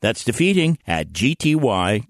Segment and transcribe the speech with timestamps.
[0.00, 2.06] That's defeating at gty.org.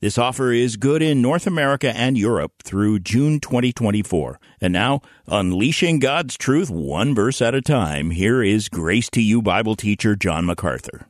[0.00, 4.38] This offer is good in North America and Europe through June 2024.
[4.60, 9.42] And now, unleashing God's truth one verse at a time, here is Grace to You
[9.42, 11.08] Bible teacher John MacArthur.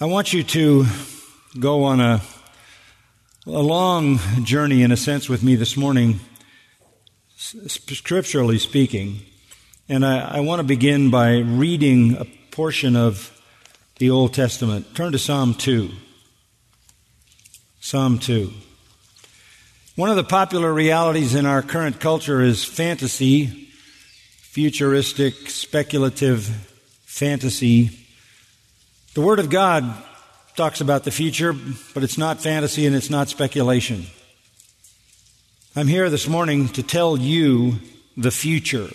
[0.00, 0.86] I want you to
[1.58, 2.22] go on a,
[3.44, 6.20] a long journey, in a sense, with me this morning,
[7.36, 9.20] scripturally speaking.
[9.88, 13.33] And I, I want to begin by reading a portion of
[13.98, 14.94] the Old Testament.
[14.94, 15.90] Turn to Psalm 2.
[17.80, 18.50] Psalm 2.
[19.94, 23.46] One of the popular realities in our current culture is fantasy,
[24.40, 26.44] futuristic, speculative
[27.04, 27.90] fantasy.
[29.14, 29.84] The Word of God
[30.56, 31.54] talks about the future,
[31.94, 34.06] but it's not fantasy and it's not speculation.
[35.76, 37.76] I'm here this morning to tell you
[38.16, 38.88] the future,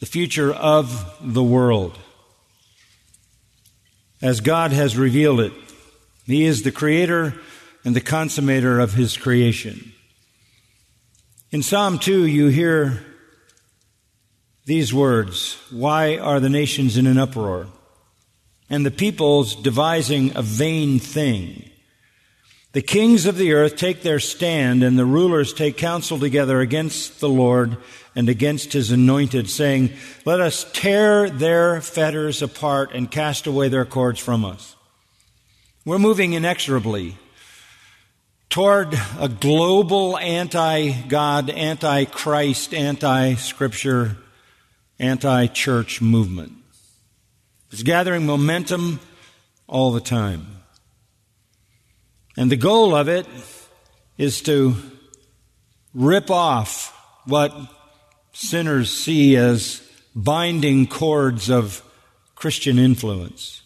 [0.00, 1.96] the future of the world
[4.22, 5.52] as God has revealed it.
[6.26, 7.34] He is the creator
[7.84, 9.92] and the consummator of his creation.
[11.50, 13.04] In Psalm 2, you hear
[14.66, 17.66] these words Why are the nations in an uproar?
[18.68, 21.69] And the peoples devising a vain thing.
[22.72, 27.18] The kings of the earth take their stand, and the rulers take counsel together against
[27.18, 27.76] the Lord
[28.14, 29.90] and against his anointed, saying,
[30.24, 34.76] Let us tear their fetters apart and cast away their cords from us.
[35.84, 37.16] We're moving inexorably
[38.50, 44.16] toward a global anti God, anti Christ, anti Scripture,
[45.00, 46.52] anti church movement.
[47.72, 49.00] It's gathering momentum
[49.66, 50.59] all the time.
[52.36, 53.26] And the goal of it
[54.16, 54.76] is to
[55.94, 56.96] rip off
[57.26, 57.54] what
[58.32, 59.82] sinners see as
[60.14, 61.82] binding cords of
[62.34, 63.62] Christian influence.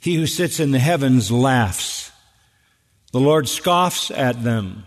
[0.00, 2.10] He who sits in the heavens laughs.
[3.12, 4.86] The Lord scoffs at them.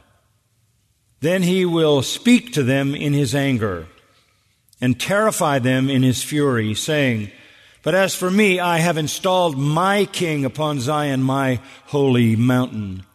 [1.21, 3.87] Then he will speak to them in his anger
[4.81, 7.31] and terrify them in his fury, saying,
[7.85, 13.05] but as for me, I have installed my king upon Zion, my holy mountain.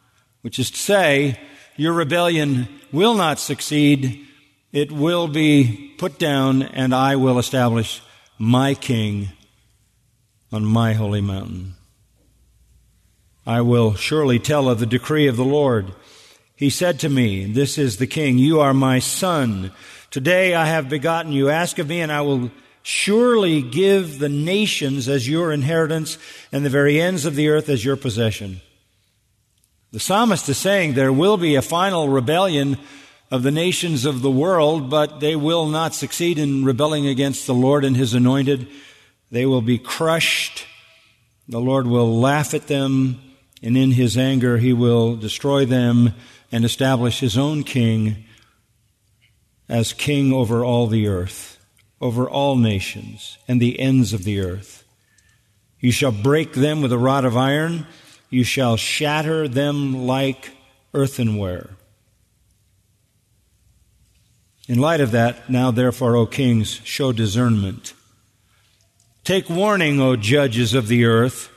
[0.42, 1.40] Which is to say,
[1.76, 4.24] your rebellion will not succeed.
[4.70, 8.00] It will be put down, and I will establish
[8.38, 9.30] my king
[10.52, 11.74] on my holy mountain.
[13.44, 15.90] I will surely tell of the decree of the Lord.
[16.54, 18.38] He said to me, This is the king.
[18.38, 19.72] You are my son.
[20.12, 21.48] Today I have begotten you.
[21.48, 26.18] Ask of me, and I will Surely give the nations as your inheritance
[26.50, 28.60] and the very ends of the earth as your possession.
[29.92, 32.78] The psalmist is saying there will be a final rebellion
[33.30, 37.54] of the nations of the world, but they will not succeed in rebelling against the
[37.54, 38.66] Lord and his anointed.
[39.30, 40.66] They will be crushed.
[41.48, 43.20] The Lord will laugh at them,
[43.62, 46.14] and in his anger he will destroy them
[46.50, 48.24] and establish his own king
[49.68, 51.59] as king over all the earth
[52.00, 54.84] over all nations and the ends of the earth.
[55.80, 57.86] You shall break them with a rod of iron.
[58.28, 60.52] You shall shatter them like
[60.94, 61.70] earthenware.
[64.68, 67.92] In light of that, now therefore, O kings, show discernment.
[69.24, 71.50] Take warning, O judges of the earth.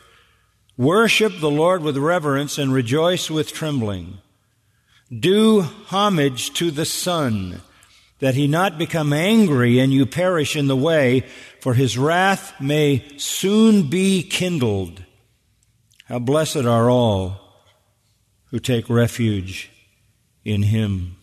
[0.77, 4.17] Worship the Lord with reverence and rejoice with trembling.
[5.11, 7.61] Do homage to the Son
[8.23, 11.25] that he not become angry and you perish in the way,
[11.59, 15.03] for his wrath may soon be kindled.
[16.05, 17.41] How blessed are all
[18.45, 19.69] who take refuge
[20.45, 21.17] in him.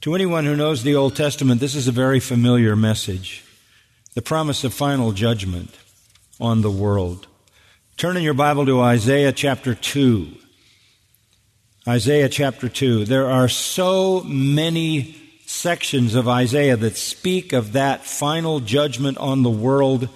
[0.00, 3.44] To anyone who knows the Old Testament, this is a very familiar message.
[4.14, 5.74] The promise of final judgment
[6.40, 7.26] on the world.
[7.98, 10.45] Turn in your Bible to Isaiah chapter 2.
[11.88, 13.04] Isaiah chapter 2.
[13.04, 15.14] There are so many
[15.46, 20.08] sections of Isaiah that speak of that final judgment on the world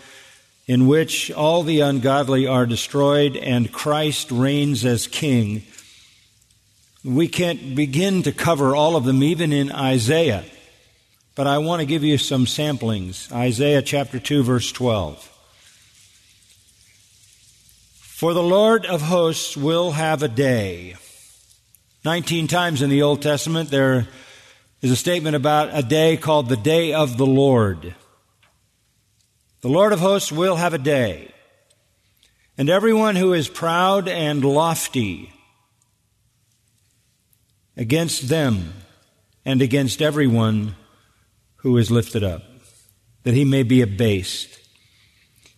[0.67, 5.62] in which all the ungodly are destroyed and Christ reigns as king.
[7.05, 10.44] We can't begin to cover all of them even in Isaiah,
[11.37, 13.31] but I want to give you some samplings.
[13.31, 15.25] Isaiah chapter 2 verse 12.
[17.94, 20.96] For the Lord of hosts will have a day.
[22.05, 24.08] 19 times in the Old Testament there
[24.81, 27.94] is a statement about a day called the day of the Lord.
[29.61, 31.32] The Lord of hosts will have a day.
[32.56, 35.32] And everyone who is proud and lofty
[37.76, 38.73] against them
[39.44, 40.76] and against everyone
[41.56, 42.43] who is lifted up,
[43.25, 44.58] that he may be abased.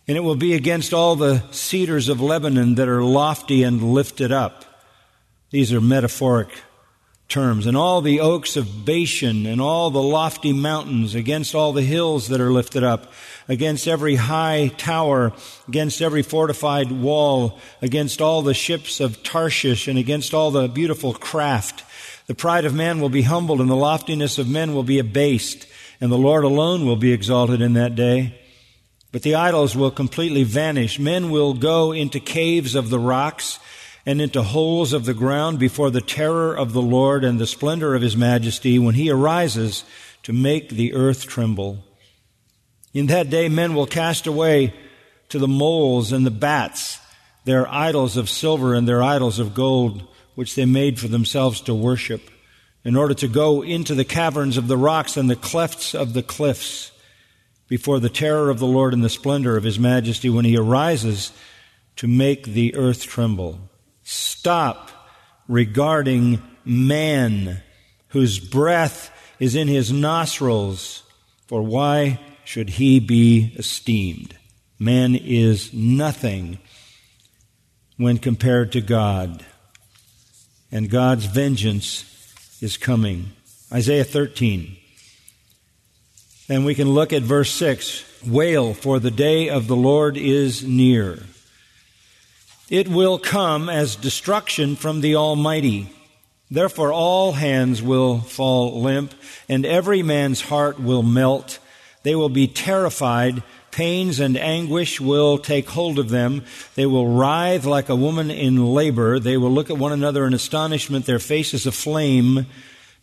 [0.09, 4.33] And it will be against all the cedars of Lebanon that are lofty and lifted
[4.33, 4.65] up.
[5.53, 6.49] These are metaphoric
[7.29, 7.67] terms.
[7.67, 12.29] And all the oaks of Bashan and all the lofty mountains against all the hills
[12.29, 13.13] that are lifted up,
[13.47, 15.31] against every high tower,
[15.67, 21.13] against every fortified wall, against all the ships of Tarshish and against all the beautiful
[21.13, 21.83] craft.
[22.25, 25.67] The pride of man will be humbled and the loftiness of men will be abased
[26.01, 28.41] and the Lord alone will be exalted in that day.
[29.11, 30.97] But the idols will completely vanish.
[30.97, 33.59] Men will go into caves of the rocks
[34.05, 37.95] and into holes of the ground before the terror of the Lord and the splendor
[37.95, 39.83] of his majesty when he arises
[40.23, 41.83] to make the earth tremble.
[42.93, 44.73] In that day, men will cast away
[45.29, 46.99] to the moles and the bats
[47.45, 51.73] their idols of silver and their idols of gold, which they made for themselves to
[51.73, 52.29] worship,
[52.83, 56.23] in order to go into the caverns of the rocks and the clefts of the
[56.23, 56.91] cliffs
[57.67, 61.31] before the terror of the Lord and the splendor of his majesty when he arises
[61.95, 63.69] to make the earth tremble.
[64.03, 64.91] Stop
[65.47, 67.61] regarding man
[68.09, 71.03] whose breath is in his nostrils,
[71.47, 74.35] for why should he be esteemed?
[74.79, 76.59] Man is nothing
[77.97, 79.45] when compared to God,
[80.71, 82.05] and God's vengeance
[82.61, 83.31] is coming.
[83.71, 84.77] Isaiah 13.
[86.49, 90.63] And we can look at verse 6 Wail, for the day of the Lord is
[90.63, 91.23] near.
[92.73, 95.93] It will come as destruction from the Almighty.
[96.49, 99.13] Therefore, all hands will fall limp,
[99.47, 101.59] and every man's heart will melt.
[102.01, 103.43] They will be terrified.
[103.69, 106.45] Pains and anguish will take hold of them.
[106.73, 109.19] They will writhe like a woman in labor.
[109.19, 112.47] They will look at one another in astonishment, their faces aflame.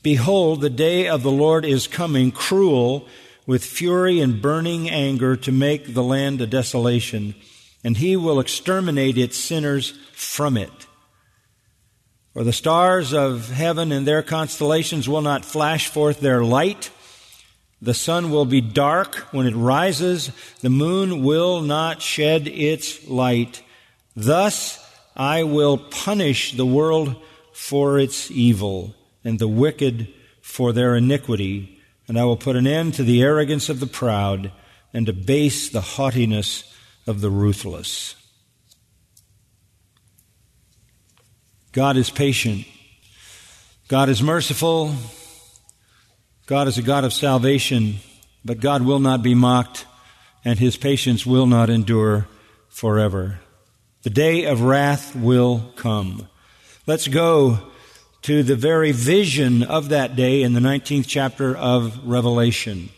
[0.02, 3.06] Behold, the day of the Lord is coming, cruel,
[3.46, 7.36] with fury and burning anger to make the land a desolation,
[7.82, 10.70] and he will exterminate its sinners from it.
[12.32, 16.90] For the stars of heaven and their constellations will not flash forth their light.
[17.82, 20.30] The sun will be dark when it rises.
[20.60, 23.62] The moon will not shed its light.
[24.14, 24.78] Thus
[25.16, 27.16] I will punish the world
[27.52, 28.94] for its evil
[29.24, 30.08] and the wicked
[30.40, 31.80] for their iniquity
[32.10, 34.50] and I will put an end to the arrogance of the proud
[34.92, 36.64] and abase the haughtiness
[37.10, 38.14] of the ruthless.
[41.72, 42.66] God is patient.
[43.88, 44.94] God is merciful.
[46.46, 47.96] God is a God of salvation,
[48.44, 49.86] but God will not be mocked,
[50.44, 52.28] and his patience will not endure
[52.68, 53.40] forever.
[54.02, 56.28] The day of wrath will come.
[56.86, 57.58] Let's go
[58.22, 62.90] to the very vision of that day in the 19th chapter of Revelation.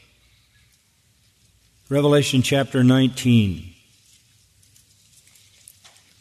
[1.89, 3.72] Revelation chapter 19.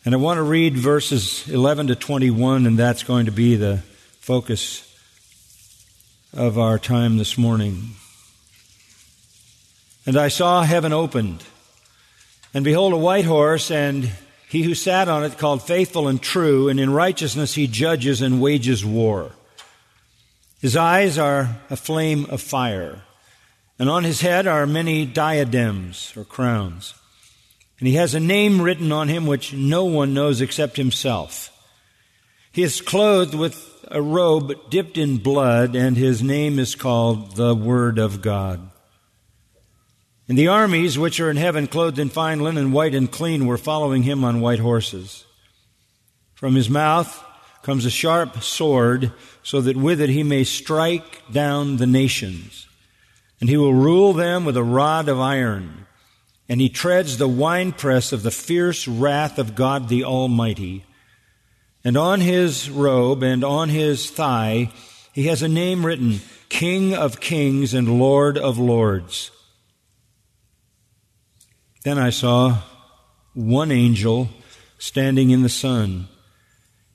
[0.04, 3.84] And I want to read verses 11 to 21, and that's going to be the
[4.20, 4.92] focus
[6.34, 7.92] of our time this morning.
[10.08, 11.44] And I saw heaven opened,
[12.52, 14.10] and behold, a white horse, and
[14.50, 18.42] he who sat on it called faithful and true, and in righteousness he judges and
[18.42, 19.34] wages war.
[20.62, 23.04] His eyes are a flame of fire,
[23.78, 26.96] and on his head are many diadems or crowns.
[27.82, 31.52] And he has a name written on him which no one knows except himself.
[32.52, 37.56] He is clothed with a robe dipped in blood, and his name is called the
[37.56, 38.70] Word of God.
[40.30, 43.58] And the armies which are in heaven, clothed in fine linen, white and clean, were
[43.58, 45.26] following him on white horses.
[46.36, 47.26] From his mouth
[47.64, 49.12] comes a sharp sword,
[49.42, 52.68] so that with it he may strike down the nations.
[53.40, 55.81] And he will rule them with a rod of iron.
[56.52, 60.84] And he treads the winepress of the fierce wrath of God the Almighty.
[61.82, 64.70] And on his robe and on his thigh
[65.14, 69.32] he has a name written, King of Kings and Lord of Lords.
[71.86, 72.58] Then I saw
[73.34, 74.28] one angel
[74.78, 76.10] standing in the sun.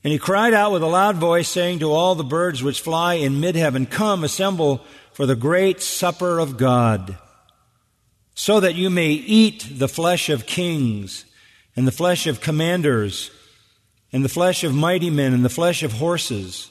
[0.04, 3.14] And he cried out with a loud voice, saying to all the birds which fly
[3.14, 4.84] in mid heaven, Come, assemble
[5.14, 7.16] for the great supper of God,
[8.36, 11.24] so that you may eat the flesh of kings,
[11.74, 13.32] and the flesh of commanders,
[14.12, 16.70] and the flesh of mighty men, and the flesh of horses,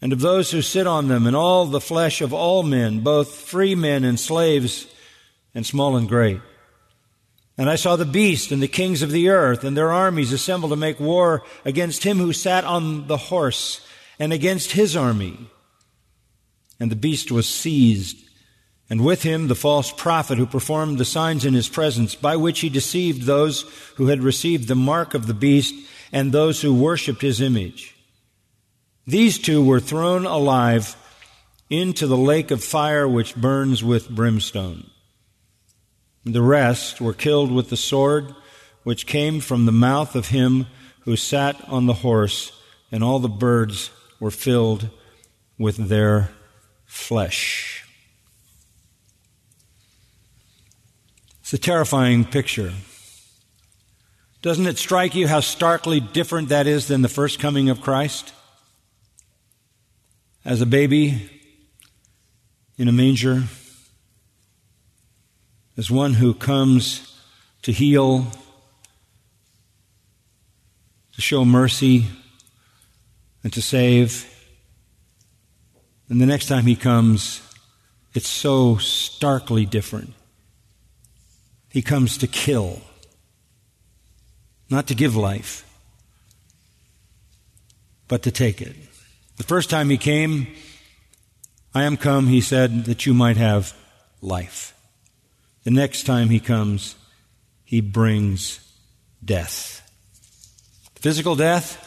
[0.00, 3.34] and of those who sit on them, and all the flesh of all men, both
[3.34, 4.86] free men and slaves,
[5.54, 6.40] and small and great.
[7.58, 10.70] And I saw the beast and the kings of the earth and their armies assemble
[10.70, 13.86] to make war against him who sat on the horse
[14.18, 15.36] and against his army.
[16.78, 18.16] And the beast was seized,
[18.90, 22.60] and with him the false prophet who performed the signs in his presence, by which
[22.60, 23.62] he deceived those
[23.94, 25.74] who had received the mark of the beast
[26.12, 27.94] and those who worshipped his image.
[29.06, 30.96] These two were thrown alive
[31.70, 34.90] into the lake of fire which burns with brimstone.
[36.24, 38.34] The rest were killed with the sword
[38.82, 40.66] which came from the mouth of him
[41.00, 42.52] who sat on the horse,
[42.90, 44.88] and all the birds were filled
[45.58, 46.30] with their
[46.86, 47.79] flesh.
[51.50, 52.72] It's a terrifying picture.
[54.40, 58.32] Doesn't it strike you how starkly different that is than the first coming of Christ?
[60.44, 61.28] As a baby
[62.78, 63.42] in a manger,
[65.76, 67.20] as one who comes
[67.62, 68.28] to heal,
[71.14, 72.06] to show mercy,
[73.42, 74.24] and to save.
[76.08, 77.42] And the next time he comes,
[78.14, 80.14] it's so starkly different.
[81.70, 82.80] He comes to kill,
[84.68, 85.64] not to give life,
[88.08, 88.74] but to take it.
[89.36, 90.48] The first time he came,
[91.74, 93.72] I am come, he said, that you might have
[94.20, 94.74] life.
[95.62, 96.96] The next time he comes,
[97.64, 98.58] he brings
[99.24, 99.80] death.
[100.96, 101.86] Physical death,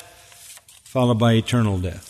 [0.84, 2.10] followed by eternal death.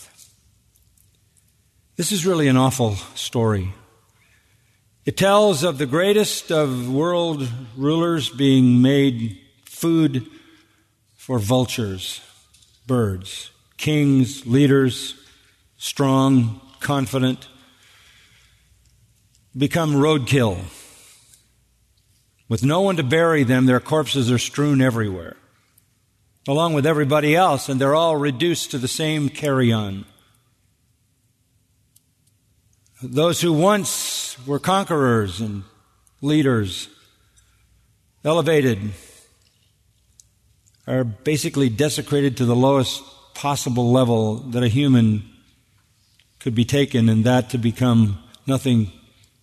[1.96, 3.72] This is really an awful story.
[5.04, 7.46] It tells of the greatest of world
[7.76, 10.26] rulers being made food
[11.14, 12.20] for vultures,
[12.86, 15.14] birds, kings, leaders,
[15.76, 17.48] strong, confident,
[19.56, 20.58] become roadkill
[22.48, 25.36] with no one to bury them, their corpses are strewn everywhere,
[26.46, 30.04] along with everybody else, and they're all reduced to the same carrion.
[33.06, 35.64] Those who once were conquerors and
[36.22, 36.88] leaders,
[38.24, 38.78] elevated,
[40.86, 43.02] are basically desecrated to the lowest
[43.34, 45.22] possible level that a human
[46.38, 48.90] could be taken, and that to become nothing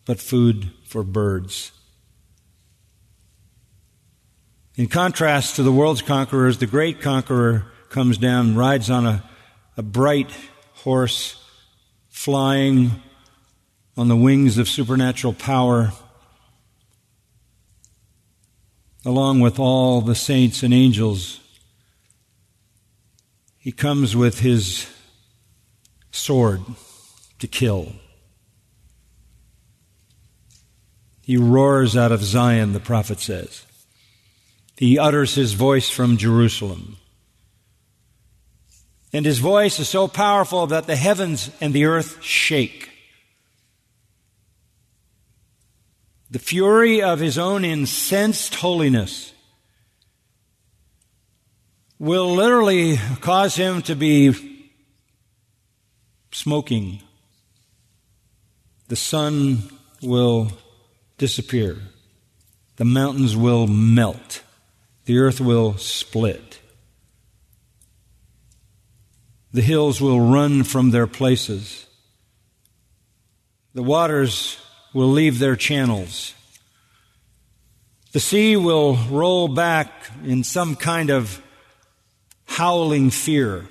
[0.06, 1.72] but food for birds.
[4.76, 9.24] In contrast to the world's conquerors, the great conqueror comes down, rides on a,
[9.78, 10.32] a bright
[10.74, 11.40] horse,
[12.10, 13.04] flying
[13.98, 15.92] on the wings of supernatural power,
[19.06, 21.40] along with all the saints and angels.
[23.58, 24.88] He comes with his
[26.12, 26.62] sword
[27.40, 27.94] to kill.
[31.22, 33.66] He roars out of Zion, the prophet says.
[34.78, 36.98] He utters his voice from Jerusalem.
[39.14, 42.91] And his voice is so powerful that the heavens and the earth shake.
[46.32, 49.34] The fury of his own incensed holiness
[52.00, 54.72] will literally cause him to be
[56.32, 57.02] smoking.
[58.88, 59.64] The sun
[60.02, 60.52] will
[61.18, 61.78] disappear.
[62.78, 64.42] The mountains will melt
[65.06, 66.60] the earth will split.
[69.52, 71.86] The hills will run from their places.
[73.74, 74.58] The waters
[74.94, 76.34] will leave their channels.
[78.12, 79.92] The sea will roll back
[80.24, 81.42] in some kind of
[82.46, 83.68] howling fear.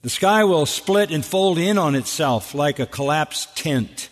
[0.00, 4.08] The sky will split and fold in on itself like a collapsed tent.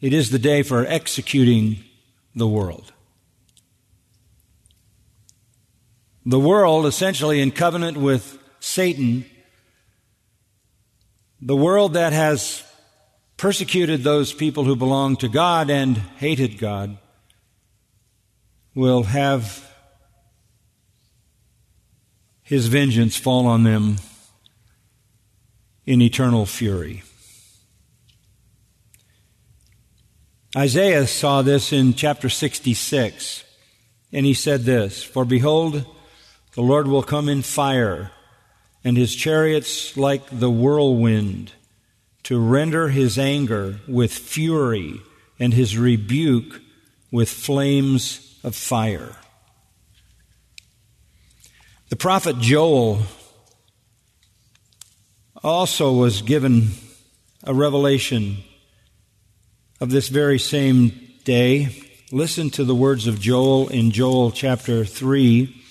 [0.00, 1.84] It is the day for executing
[2.34, 2.92] the world.
[6.26, 9.26] the world essentially in covenant with Satan,
[11.40, 12.64] the world that has
[13.44, 16.96] persecuted those people who belong to God and hated God,
[18.74, 19.70] will have
[22.42, 23.96] his vengeance fall on them
[25.84, 27.02] in eternal fury.
[30.56, 33.44] Isaiah saw this in chapter 66,
[34.10, 35.84] and he said this For behold,
[36.54, 38.10] the Lord will come in fire,
[38.82, 41.52] and his chariots like the whirlwind,
[42.24, 45.00] to render his anger with fury
[45.38, 46.60] and his rebuke
[47.10, 49.16] with flames of fire.
[51.90, 53.02] The prophet Joel
[55.42, 56.70] also was given
[57.44, 58.38] a revelation
[59.80, 60.92] of this very same
[61.24, 61.84] day.
[62.10, 65.63] Listen to the words of Joel in Joel chapter 3,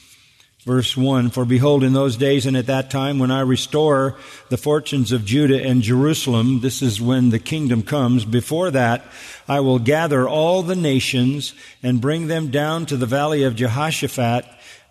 [0.63, 1.29] verse 1.
[1.29, 4.17] For behold, in those days and at that time, when I restore
[4.49, 8.25] the fortunes of Judah and Jerusalem, this is when the kingdom comes.
[8.25, 9.03] Before that,
[9.47, 14.45] I will gather all the nations and bring them down to the valley of Jehoshaphat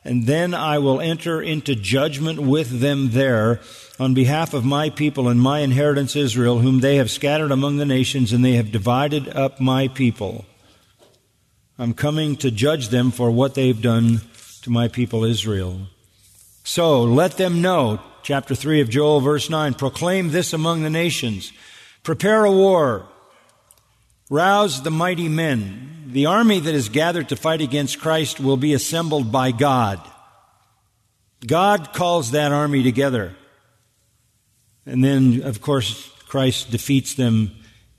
[0.04, 3.60] and then I will enter into judgment with them there
[4.00, 7.86] on behalf of my people and my inheritance Israel, whom they have scattered among the
[7.86, 10.44] nations, and they have divided up my people.
[11.78, 14.22] I'm coming to judge them for what they've done
[14.62, 15.88] to my people Israel.
[16.64, 21.52] So let them know, chapter 3 of Joel, verse 9, proclaim this among the nations.
[22.02, 23.06] Prepare a war.
[24.30, 26.04] Rouse the mighty men.
[26.06, 30.00] The army that is gathered to fight against Christ will be assembled by God.
[31.46, 33.34] God calls that army together.
[34.86, 37.50] And then, of course, Christ defeats them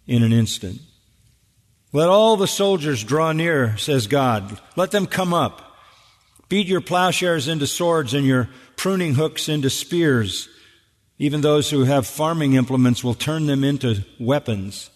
[0.08, 0.80] in an instant.
[1.92, 4.60] Let all the soldiers draw near, says God.
[4.76, 5.73] Let them come up.
[6.54, 10.48] Beat your plowshares into swords and your pruning hooks into spears.
[11.18, 14.92] Even those who have farming implements will turn them into weapons.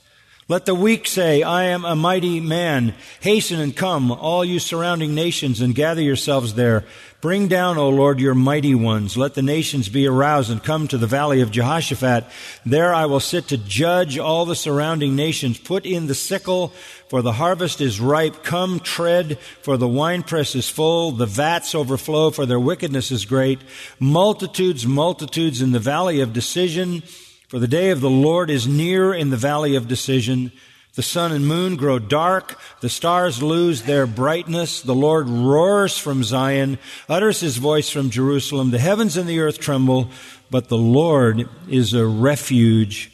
[0.47, 2.93] Let the weak say, I am a mighty man.
[3.21, 6.85] Hasten and come, all you surrounding nations, and gather yourselves there.
[7.19, 9.17] Bring down, O Lord, your mighty ones.
[9.17, 12.25] Let the nations be aroused and come to the valley of Jehoshaphat.
[12.63, 15.57] There I will sit to judge all the surrounding nations.
[15.57, 16.73] Put in the sickle,
[17.09, 18.43] for the harvest is ripe.
[18.43, 21.11] Come, tread, for the winepress is full.
[21.11, 23.61] The vats overflow, for their wickedness is great.
[23.99, 27.01] Multitudes, multitudes in the valley of decision.
[27.47, 30.51] For the day of the Lord is near in the valley of decision.
[30.97, 32.59] The sun and moon grow dark.
[32.79, 34.81] The stars lose their brightness.
[34.81, 38.71] The Lord roars from Zion, utters his voice from Jerusalem.
[38.71, 40.09] The heavens and the earth tremble,
[40.49, 43.11] but the Lord is a refuge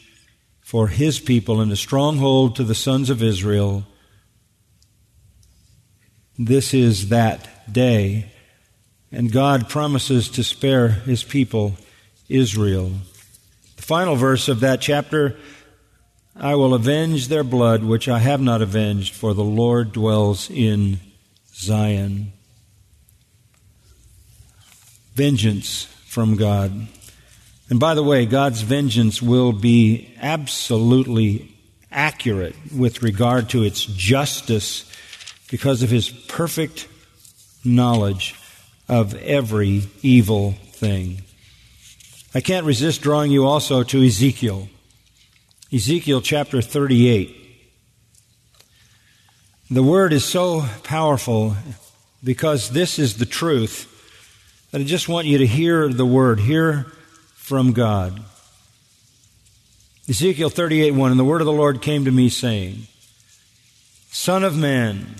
[0.62, 3.84] for his people and a stronghold to the sons of Israel.
[6.38, 8.32] This is that day.
[9.12, 11.76] And God promises to spare his people,
[12.30, 12.92] Israel.
[13.76, 15.36] The final verse of that chapter
[16.36, 20.98] I will avenge their blood, which I have not avenged, for the Lord dwells in
[21.54, 22.32] Zion.
[25.14, 26.88] Vengeance from God.
[27.70, 31.54] And by the way, God's vengeance will be absolutely
[31.90, 34.90] accurate with regard to its justice
[35.50, 36.88] because of his perfect
[37.64, 38.34] knowledge
[38.88, 41.22] of every evil thing.
[42.34, 44.68] I can't resist drawing you also to Ezekiel.
[45.74, 47.36] Ezekiel chapter 38.
[49.72, 51.56] The word is so powerful
[52.22, 53.90] because this is the truth
[54.70, 56.86] that I just want you to hear the word, hear
[57.34, 58.22] from God.
[60.08, 62.86] Ezekiel 38 1 And the word of the Lord came to me, saying,
[64.12, 65.16] Son of man,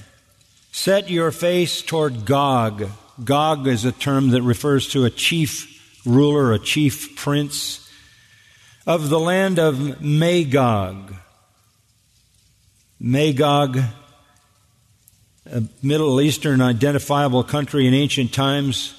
[0.70, 2.90] set your face toward Gog.
[3.24, 7.83] Gog is a term that refers to a chief ruler, a chief prince
[8.86, 11.14] of the land of Magog.
[13.00, 13.78] Magog,
[15.46, 18.94] a Middle Eastern identifiable country in ancient times.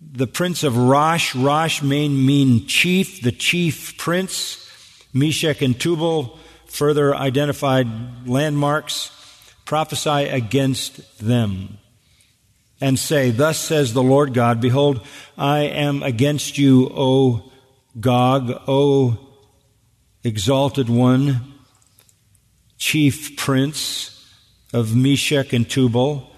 [0.00, 1.34] The prince of Rosh.
[1.34, 4.58] Rosh may mean chief, the chief prince.
[5.12, 9.10] Meshech and Tubal, further identified landmarks,
[9.64, 11.78] prophesy against them
[12.80, 17.51] and say, Thus says the Lord God, Behold, I am against you, O
[18.00, 19.18] Gog, O
[20.24, 21.40] exalted one,
[22.78, 24.26] chief prince
[24.72, 26.30] of Meshech and Tubal.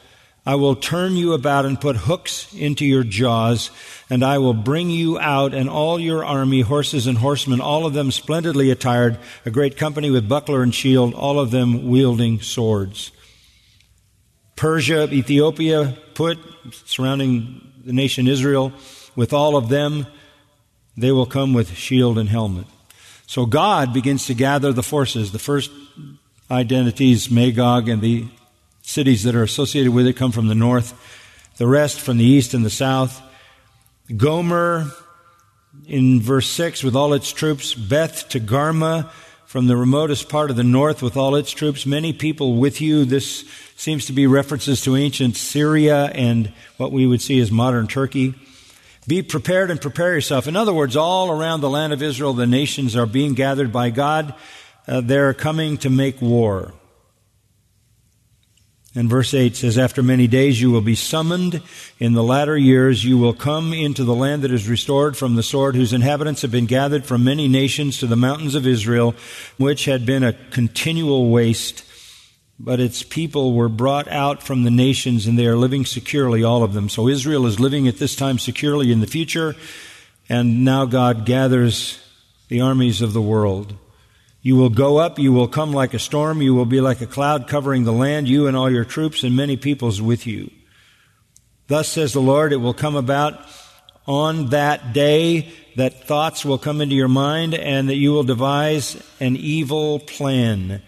[0.47, 3.71] I will turn you about and put hooks into your jaws,
[4.11, 7.95] and I will bring you out and all your army, horses and horsemen, all of
[7.95, 13.11] them splendidly attired, a great company with buckler and shield, all of them wielding swords.
[14.57, 16.39] Persia, Ethiopia, Put,
[16.85, 18.73] surrounding the nation Israel,
[19.17, 20.07] with all of them,
[20.97, 22.67] they will come with shield and helmet.
[23.27, 25.33] So God begins to gather the forces.
[25.33, 25.71] The first
[26.51, 28.27] identities, Magog and the
[28.83, 30.95] cities that are associated with it, come from the north.
[31.57, 33.23] The rest from the east and the south.
[34.17, 34.91] Gomer
[35.87, 37.75] in verse 6 with all its troops.
[37.75, 39.11] Beth Togarmah
[39.47, 41.87] from the remotest part of the north with all its troops.
[41.87, 43.05] Many people with you.
[43.05, 43.45] This
[43.77, 48.35] seems to be references to ancient Syria and what we would see as modern Turkey.
[49.07, 50.47] Be prepared and prepare yourself.
[50.47, 53.91] In other words, all around the land of Israel, the nations are being gathered by
[53.91, 54.35] God.
[54.89, 56.73] Uh, they're coming to make war.
[58.97, 61.61] And verse 8 says, After many days you will be summoned.
[61.99, 65.43] In the latter years you will come into the land that is restored from the
[65.43, 69.15] sword, whose inhabitants have been gathered from many nations to the mountains of Israel,
[69.59, 71.84] which had been a continual waste.
[72.59, 76.63] But its people were brought out from the nations, and they are living securely, all
[76.63, 76.89] of them.
[76.89, 79.57] So Israel is living at this time securely in the future,
[80.29, 81.99] and now God gathers
[82.49, 83.75] the armies of the world.
[84.41, 87.07] You will go up, you will come like a storm, you will be like a
[87.07, 90.51] cloud covering the land, you and all your troops and many peoples with you.
[91.67, 93.41] Thus says the Lord, it will come about
[94.07, 99.03] on that day that thoughts will come into your mind and that you will devise
[99.19, 100.83] an evil plan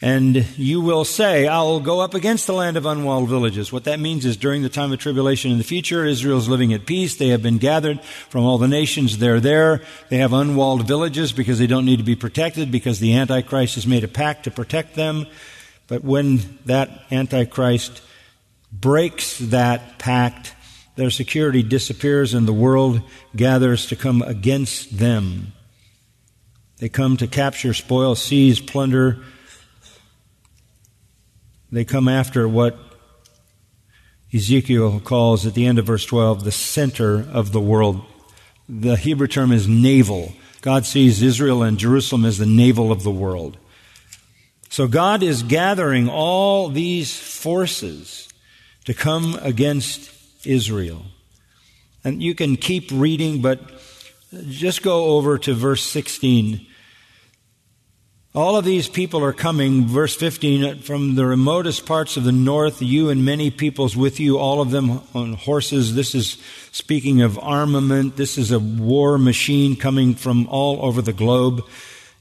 [0.00, 3.72] and you will say, I'll go up against the land of unwalled villages.
[3.72, 6.86] What that means is during the time of tribulation in the future, Israel's living at
[6.86, 7.16] peace.
[7.16, 9.18] They have been gathered from all the nations.
[9.18, 9.82] They're there.
[10.08, 13.88] They have unwalled villages because they don't need to be protected because the Antichrist has
[13.88, 15.26] made a pact to protect them.
[15.88, 18.00] But when that Antichrist
[18.70, 20.54] breaks that pact,
[20.94, 23.02] their security disappears and the world
[23.34, 25.54] gathers to come against them.
[26.76, 29.24] They come to capture, spoil, seize, plunder,
[31.70, 32.78] they come after what
[34.32, 38.04] Ezekiel calls at the end of verse 12 the center of the world.
[38.68, 40.32] The Hebrew term is navel.
[40.60, 43.56] God sees Israel and Jerusalem as the navel of the world.
[44.68, 48.28] So God is gathering all these forces
[48.84, 50.10] to come against
[50.46, 51.06] Israel.
[52.04, 53.60] And you can keep reading, but
[54.48, 56.66] just go over to verse 16
[58.38, 62.80] all of these people are coming, verse 15, from the remotest parts of the north,
[62.80, 65.96] you and many peoples with you, all of them on horses.
[65.96, 66.38] This is
[66.70, 68.16] speaking of armament.
[68.16, 71.68] This is a war machine coming from all over the globe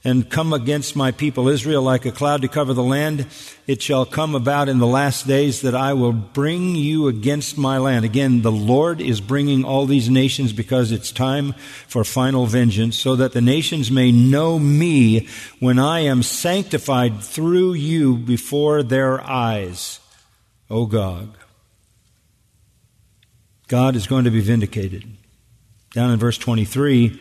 [0.03, 3.25] and come against my people Israel like a cloud to cover the land.
[3.65, 7.77] It shall come about in the last days that I will bring you against my
[7.77, 8.05] land.
[8.05, 11.53] Again, the Lord is bringing all these nations because it's time
[11.87, 15.27] for final vengeance so that the nations may know me
[15.59, 19.99] when I am sanctified through you before their eyes.
[20.69, 21.35] O Gog.
[23.67, 25.03] God is going to be vindicated.
[25.91, 27.19] Down in verse 23,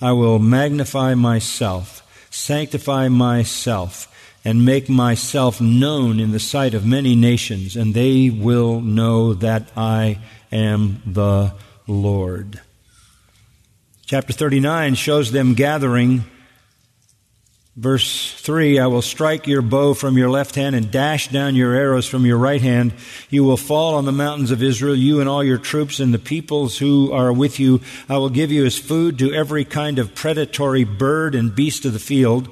[0.00, 2.03] I will magnify myself
[2.34, 4.10] sanctify myself
[4.44, 9.70] and make myself known in the sight of many nations, and they will know that
[9.76, 10.18] I
[10.52, 11.54] am the
[11.86, 12.60] Lord.
[14.04, 16.24] Chapter 39 shows them gathering
[17.76, 21.74] Verse 3 I will strike your bow from your left hand and dash down your
[21.74, 22.94] arrows from your right hand.
[23.30, 26.20] You will fall on the mountains of Israel, you and all your troops and the
[26.20, 27.80] peoples who are with you.
[28.08, 31.92] I will give you as food to every kind of predatory bird and beast of
[31.92, 32.48] the field.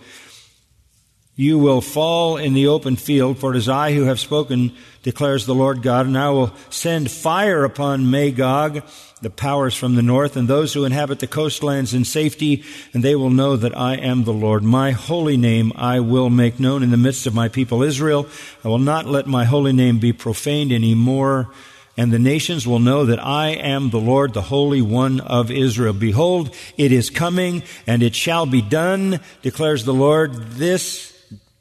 [1.37, 5.47] You will fall in the open field, for it is I who have spoken, declares
[5.47, 8.83] the Lord God, and I will send fire upon Magog,
[9.23, 13.15] the powers from the north, and those who inhabit the coastlands in safety, and they
[13.15, 14.63] will know that I am the Lord.
[14.63, 18.27] My holy name I will make known in the midst of my people Israel.
[18.65, 21.51] I will not let my holy name be profaned any more.
[21.95, 25.93] And the nations will know that I am the Lord, the Holy One of Israel.
[25.93, 30.35] Behold, it is coming, and it shall be done, declares the Lord.
[30.53, 31.13] This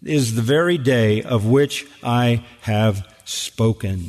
[0.04, 4.08] is the very day of which I have spoken.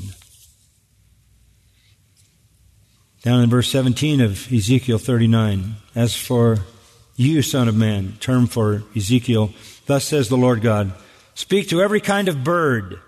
[3.23, 6.59] Down in verse 17 of Ezekiel 39, as for
[7.15, 9.53] you, Son of Man, term for Ezekiel,
[9.87, 10.93] thus says the Lord God,
[11.35, 12.99] speak to every kind of bird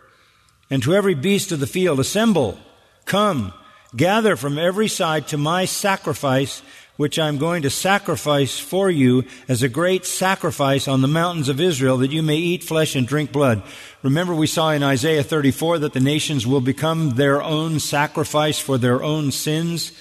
[0.70, 2.58] and to every beast of the field, assemble,
[3.06, 3.52] come,
[3.96, 6.62] gather from every side to my sacrifice
[6.96, 11.60] which I'm going to sacrifice for you as a great sacrifice on the mountains of
[11.60, 13.62] Israel that you may eat flesh and drink blood.
[14.04, 18.76] Remember we saw in Isaiah 34 that the nations will become their own sacrifice for
[18.76, 19.92] their own sins.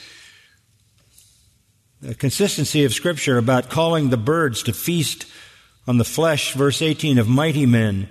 [2.02, 5.26] The consistency of scripture about calling the birds to feast
[5.88, 8.10] on the flesh, verse 18, of mighty men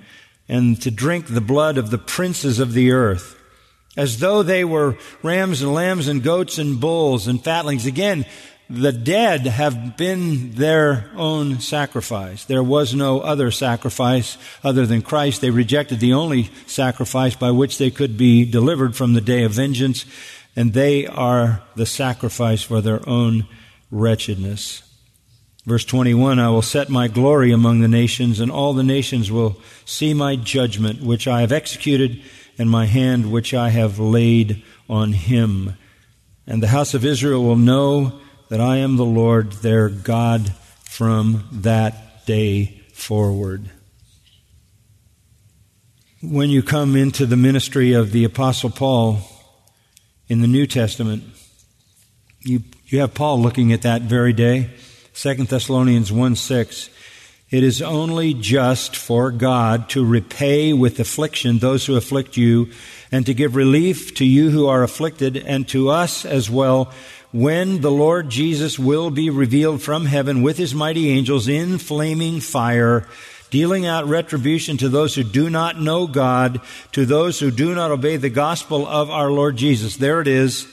[0.49, 3.39] and to drink the blood of the princes of the earth
[3.95, 7.85] as though they were rams and lambs and goats and bulls and fatlings.
[7.85, 8.25] Again,
[8.73, 12.47] the dead have been their own sacrifice.
[12.47, 15.43] There was no other sacrifice other than Christ.
[15.43, 19.53] They rejected the only sacrifice by which they could be delivered from the day of
[19.53, 20.07] vengeance,
[20.57, 23.47] and they are the sacrifice for their own
[23.91, 24.83] wretchedness.
[25.67, 29.61] Verse 21 I will set my glory among the nations, and all the nations will
[29.85, 32.23] see my judgment, which I have executed,
[32.59, 35.77] and my hand, which I have laid on him.
[36.47, 38.19] And the house of Israel will know
[38.53, 40.53] that I am the Lord their God
[40.85, 43.71] from that day forward.
[46.21, 49.21] when you come into the ministry of the Apostle Paul
[50.29, 51.25] in the New Testament,
[52.41, 54.69] you, you have Paul looking at that very day.
[55.15, 56.91] 2 Thessalonians 1 6.
[57.51, 62.71] It is only just for God to repay with affliction those who afflict you,
[63.11, 66.93] and to give relief to you who are afflicted, and to us as well,
[67.33, 72.41] when the Lord Jesus will be revealed from heaven with his mighty angels in flaming
[72.41, 73.07] fire,
[73.49, 76.61] dealing out retribution to those who do not know God,
[76.93, 79.97] to those who do not obey the gospel of our Lord Jesus.
[79.97, 80.67] There it is.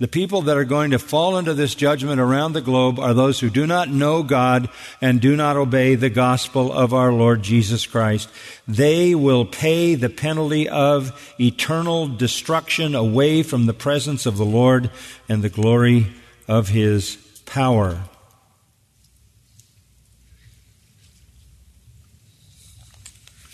[0.00, 3.40] The people that are going to fall into this judgment around the globe are those
[3.40, 4.68] who do not know God
[5.00, 8.30] and do not obey the gospel of our Lord Jesus Christ.
[8.68, 14.88] They will pay the penalty of eternal destruction away from the presence of the Lord
[15.28, 16.06] and the glory
[16.46, 17.98] of His power.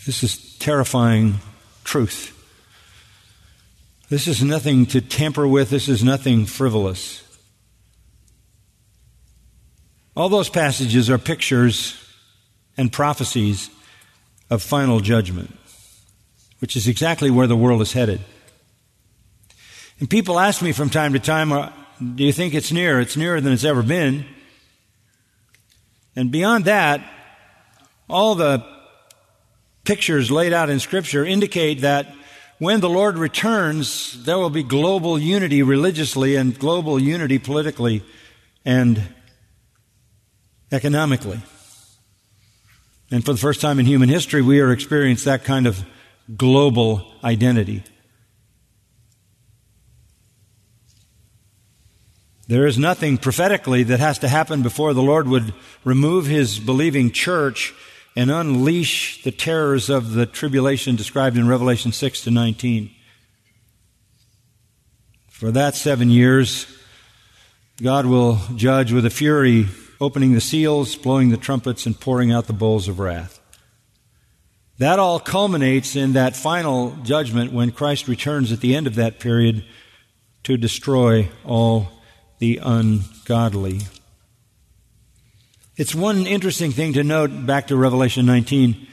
[0.05, 1.39] This is terrifying
[1.83, 2.34] truth.
[4.07, 5.69] This is nothing to tamper with.
[5.69, 7.23] This is nothing frivolous.
[10.15, 12.01] All those passages are pictures
[12.77, 13.69] and prophecies
[14.49, 15.57] of final judgment,
[16.59, 18.21] which is exactly where the world is headed.
[19.99, 21.49] And people ask me from time to time,
[22.15, 22.99] do you think it's near?
[22.99, 24.25] It's nearer than it's ever been.
[26.15, 27.01] And beyond that,
[28.07, 28.63] all the
[29.83, 32.13] pictures laid out in Scripture indicate that
[32.59, 38.03] when the Lord returns, there will be global unity religiously and global unity politically
[38.63, 39.01] and
[40.71, 41.39] economically.
[43.11, 45.85] And for the first time in human history, we are experiencing that kind of
[46.35, 47.83] global identity.
[52.47, 57.11] There is nothing prophetically that has to happen before the Lord would remove his believing
[57.11, 57.73] church
[58.15, 62.91] and unleash the terrors of the tribulation described in Revelation 6 to 19.
[65.29, 66.65] For that seven years,
[67.81, 69.67] God will judge with a fury,
[69.99, 73.41] opening the seals, blowing the trumpets, and pouring out the bowls of wrath.
[74.77, 79.19] That all culminates in that final judgment when Christ returns at the end of that
[79.19, 79.65] period
[80.43, 81.89] to destroy all
[82.39, 83.81] the ungodly.
[85.77, 88.87] It's one interesting thing to note back to Revelation 19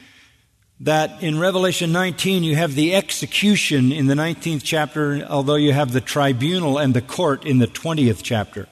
[0.81, 5.93] that in Revelation 19 you have the execution in the 19th chapter, although you have
[5.93, 8.67] the tribunal and the court in the 20th chapter.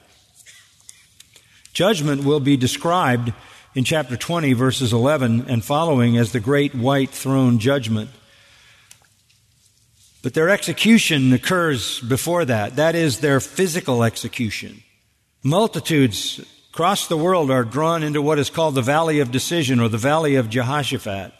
[1.72, 3.32] Judgment will be described
[3.74, 8.10] in chapter 20, verses 11 and following as the great white throne judgment.
[10.22, 12.76] But their execution occurs before that.
[12.76, 14.82] That is their physical execution.
[15.42, 19.90] Multitudes across the world are drawn into what is called the Valley of Decision or
[19.90, 21.30] the Valley of Jehoshaphat.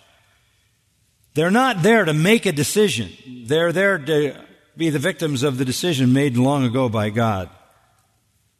[1.32, 3.10] They're not there to make a decision.
[3.46, 4.36] They're there to
[4.76, 7.48] be the victims of the decision made long ago by God.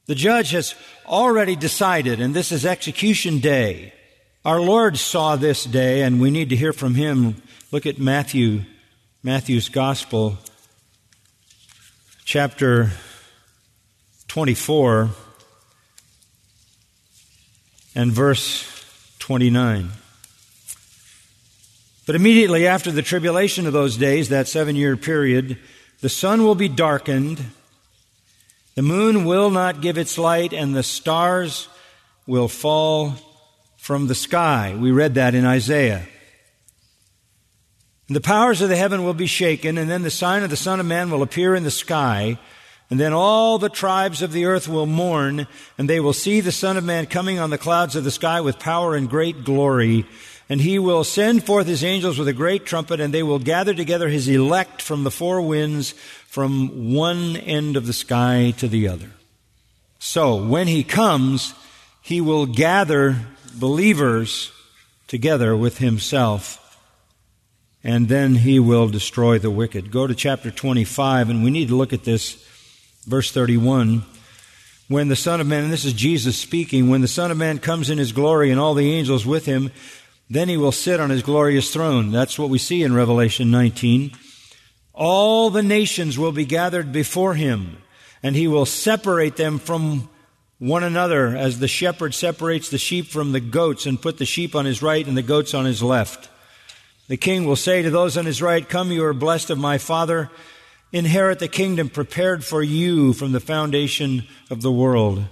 [0.06, 0.74] The judge has
[1.06, 3.92] already decided, and this is execution day.
[4.42, 7.42] Our Lord saw this day, and we need to hear from him.
[7.70, 8.62] Look at Matthew,
[9.22, 10.38] Matthew's Gospel,
[12.24, 12.92] chapter
[14.28, 15.10] 24
[17.94, 18.64] and verse
[19.18, 19.90] 29.
[22.06, 25.58] But immediately after the tribulation of those days, that seven year period,
[26.00, 27.44] the sun will be darkened,
[28.74, 31.68] the moon will not give its light, and the stars
[32.26, 33.14] will fall
[33.76, 34.74] from the sky.
[34.78, 36.06] We read that in Isaiah.
[38.08, 40.80] The powers of the heaven will be shaken, and then the sign of the Son
[40.80, 42.38] of Man will appear in the sky.
[42.92, 45.46] And then all the tribes of the earth will mourn,
[45.78, 48.42] and they will see the Son of Man coming on the clouds of the sky
[48.42, 50.04] with power and great glory.
[50.50, 53.72] And he will send forth his angels with a great trumpet, and they will gather
[53.72, 55.92] together his elect from the four winds,
[56.26, 59.08] from one end of the sky to the other.
[59.98, 61.54] So, when he comes,
[62.02, 63.16] he will gather
[63.54, 64.52] believers
[65.08, 66.78] together with himself,
[67.82, 69.90] and then he will destroy the wicked.
[69.90, 72.51] Go to chapter 25, and we need to look at this
[73.06, 74.04] Verse 31
[74.88, 77.58] When the Son of Man, and this is Jesus speaking, when the Son of Man
[77.58, 79.72] comes in his glory and all the angels with him,
[80.30, 82.10] then he will sit on his glorious throne.
[82.10, 84.12] That's what we see in Revelation 19.
[84.94, 87.78] All the nations will be gathered before him,
[88.22, 90.08] and he will separate them from
[90.58, 94.54] one another as the shepherd separates the sheep from the goats and put the sheep
[94.54, 96.28] on his right and the goats on his left.
[97.08, 99.76] The king will say to those on his right, Come, you are blessed of my
[99.78, 100.30] Father
[100.92, 105.24] inherit the kingdom prepared for you from the foundation of the world.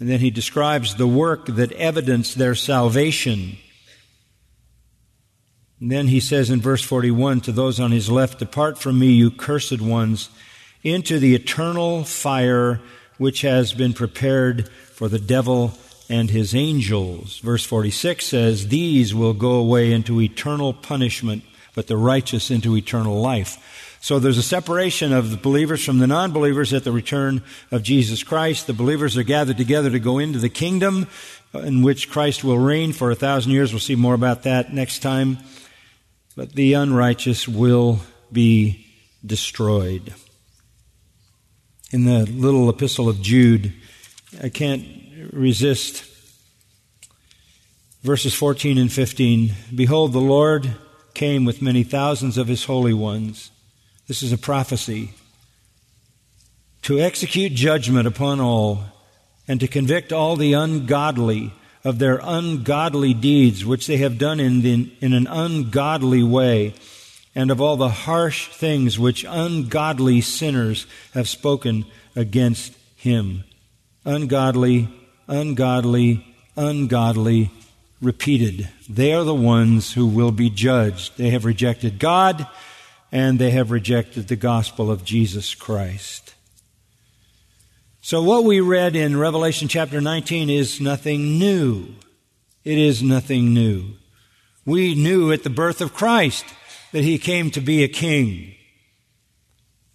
[0.00, 3.58] And then he describes the work that evidenced their salvation.
[5.80, 9.12] And then he says in verse 41 to those on his left, Depart from me,
[9.12, 10.30] you cursed ones,
[10.82, 12.80] into the eternal fire
[13.18, 15.76] which has been prepared for the devil
[16.08, 17.38] and his angels.
[17.38, 23.20] Verse 46 says, These will go away into eternal punishment, but the righteous into eternal
[23.20, 23.87] life.
[24.00, 27.82] So there's a separation of the believers from the non believers at the return of
[27.82, 28.66] Jesus Christ.
[28.66, 31.08] The believers are gathered together to go into the kingdom
[31.52, 33.72] in which Christ will reign for a thousand years.
[33.72, 35.38] We'll see more about that next time.
[36.36, 38.86] But the unrighteous will be
[39.26, 40.14] destroyed.
[41.90, 43.72] In the little epistle of Jude,
[44.42, 44.86] I can't
[45.32, 46.04] resist
[48.02, 49.52] verses 14 and 15.
[49.74, 50.70] Behold, the Lord
[51.14, 53.50] came with many thousands of his holy ones
[54.08, 55.10] this is a prophecy.
[56.82, 58.84] To execute judgment upon all
[59.46, 61.52] and to convict all the ungodly
[61.84, 66.74] of their ungodly deeds which they have done in, the, in an ungodly way
[67.34, 71.84] and of all the harsh things which ungodly sinners have spoken
[72.16, 73.44] against him.
[74.04, 74.88] Ungodly,
[75.28, 77.50] ungodly, ungodly,
[78.00, 78.68] repeated.
[78.88, 81.16] They are the ones who will be judged.
[81.16, 82.46] They have rejected God
[83.10, 86.34] and they have rejected the gospel of Jesus Christ.
[88.00, 91.94] So what we read in Revelation chapter 19 is nothing new.
[92.64, 93.94] It is nothing new.
[94.64, 96.44] We knew at the birth of Christ
[96.92, 98.54] that he came to be a king.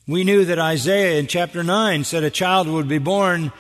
[0.08, 3.52] We knew that Isaiah in chapter 9 said a child would be born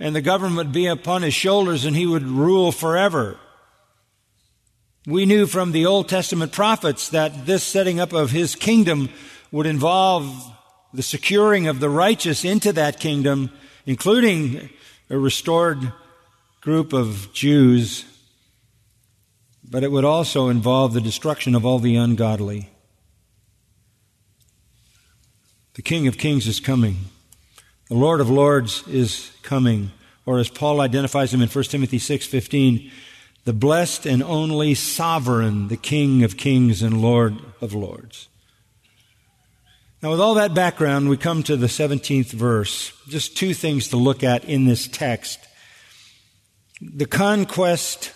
[0.00, 3.38] and the government would be upon his shoulders and he would rule forever.
[5.06, 9.10] We knew from the Old Testament prophets that this setting up of his kingdom
[9.52, 10.50] would involve
[10.94, 13.50] the securing of the righteous into that kingdom,
[13.84, 14.70] including
[15.10, 15.92] a restored
[16.62, 18.06] group of Jews,
[19.62, 22.70] but it would also involve the destruction of all the ungodly.
[25.74, 26.96] The King of Kings is coming.
[27.90, 29.90] The Lord of Lords is coming,
[30.24, 32.90] or as Paul identifies him in 1 Timothy 6:15,
[33.44, 38.28] the blessed and only sovereign, the King of kings and Lord of lords.
[40.02, 42.92] Now, with all that background, we come to the 17th verse.
[43.08, 45.38] Just two things to look at in this text.
[46.80, 48.12] The conquest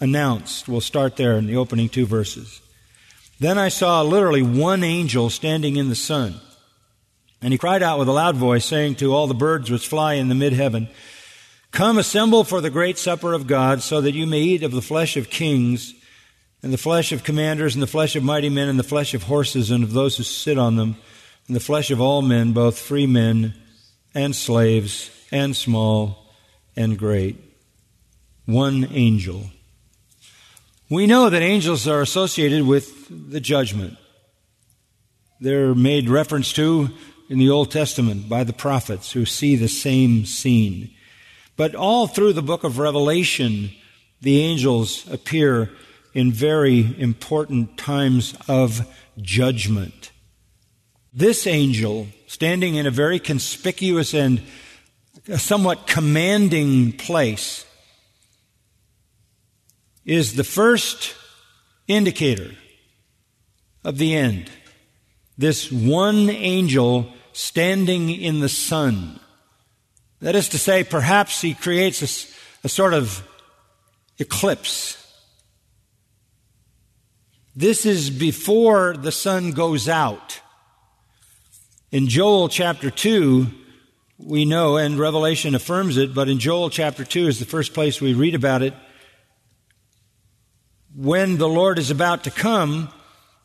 [0.00, 0.68] announced.
[0.68, 2.62] We'll start there in the opening two verses.
[3.38, 6.40] Then I saw literally one angel standing in the sun.
[7.42, 10.14] And he cried out with a loud voice, saying to all the birds which fly
[10.14, 10.88] in the mid heaven,
[11.70, 14.82] Come, assemble for the great supper of God, so that you may eat of the
[14.82, 15.94] flesh of kings,
[16.62, 19.24] and the flesh of commanders, and the flesh of mighty men, and the flesh of
[19.24, 20.96] horses, and of those who sit on them,
[21.46, 23.54] and the flesh of all men, both free men
[24.14, 26.32] and slaves, and small
[26.76, 27.36] and great.
[28.46, 29.50] One angel.
[30.88, 33.98] We know that angels are associated with the judgment.
[35.40, 36.90] They're made reference to
[37.28, 40.90] in the Old Testament by the prophets who see the same scene.
[41.56, 43.70] But all through the book of Revelation,
[44.20, 45.70] the angels appear
[46.12, 48.86] in very important times of
[49.18, 50.12] judgment.
[51.12, 54.42] This angel, standing in a very conspicuous and
[55.36, 57.64] somewhat commanding place,
[60.04, 61.14] is the first
[61.88, 62.50] indicator
[63.82, 64.50] of the end.
[65.38, 69.20] This one angel standing in the sun
[70.20, 73.26] that is to say, perhaps he creates a, a sort of
[74.18, 75.02] eclipse.
[77.54, 80.40] This is before the sun goes out.
[81.90, 83.46] In Joel chapter 2,
[84.18, 88.00] we know, and Revelation affirms it, but in Joel chapter 2 is the first place
[88.00, 88.74] we read about it.
[90.94, 92.88] When the Lord is about to come,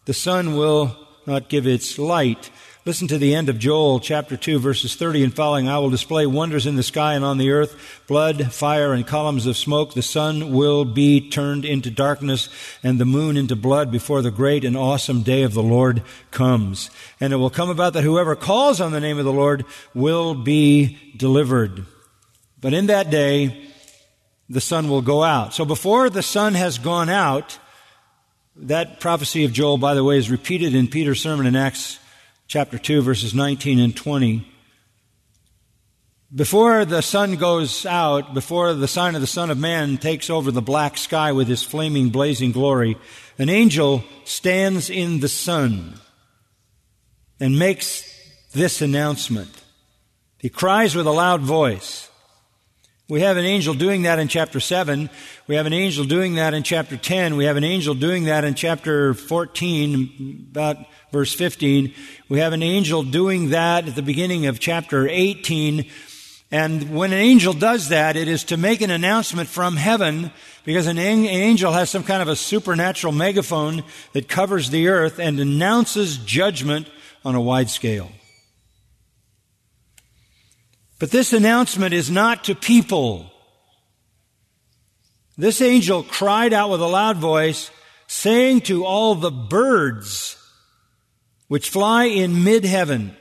[0.06, 2.50] the sun will not give its light.
[2.84, 5.70] Listen to the end of Joel chapter 2 verses 30 and following.
[5.70, 9.46] I will display wonders in the sky and on the earth, blood, fire, and columns
[9.46, 9.94] of smoke.
[9.94, 12.50] The sun will be turned into darkness
[12.82, 16.02] and the moon into blood before the great and awesome day of the Lord
[16.32, 16.90] comes.
[17.20, 19.64] And it will come about that whoever calls on the name of the Lord
[19.94, 21.86] will be delivered.
[22.62, 23.64] But in that day,
[24.50, 25.54] the sun will go out.
[25.54, 27.60] So before the sun has gone out,
[28.56, 32.00] that prophecy of Joel, by the way, is repeated in Peter's sermon in Acts
[32.52, 34.46] chapter 2, verses 19 and 20.
[36.36, 40.52] Before the sun goes out, before the sign of the Son of Man takes over
[40.52, 42.98] the black sky with his flaming, blazing glory,
[43.40, 45.94] an angel stands in the sun
[47.40, 48.04] and makes
[48.52, 49.64] this announcement.
[50.38, 52.11] He cries with a loud voice,
[53.12, 55.10] We have an angel doing that in chapter 7.
[55.46, 57.36] We have an angel doing that in chapter 10.
[57.36, 60.78] We have an angel doing that in chapter 14, about
[61.12, 61.94] verse 15.
[62.30, 65.88] We have an angel doing that at the beginning of chapter 18.
[66.52, 70.32] And when an angel does that, it is to make an announcement from heaven
[70.64, 73.84] because an angel has some kind of a supernatural megaphone
[74.14, 76.88] that covers the earth and announces judgment
[77.26, 78.10] on a wide scale.
[81.02, 83.32] But this announcement is not to people.
[85.36, 87.72] This angel cried out with a loud voice,
[88.06, 90.38] saying to all the birds
[91.48, 93.18] which fly in mid heaven,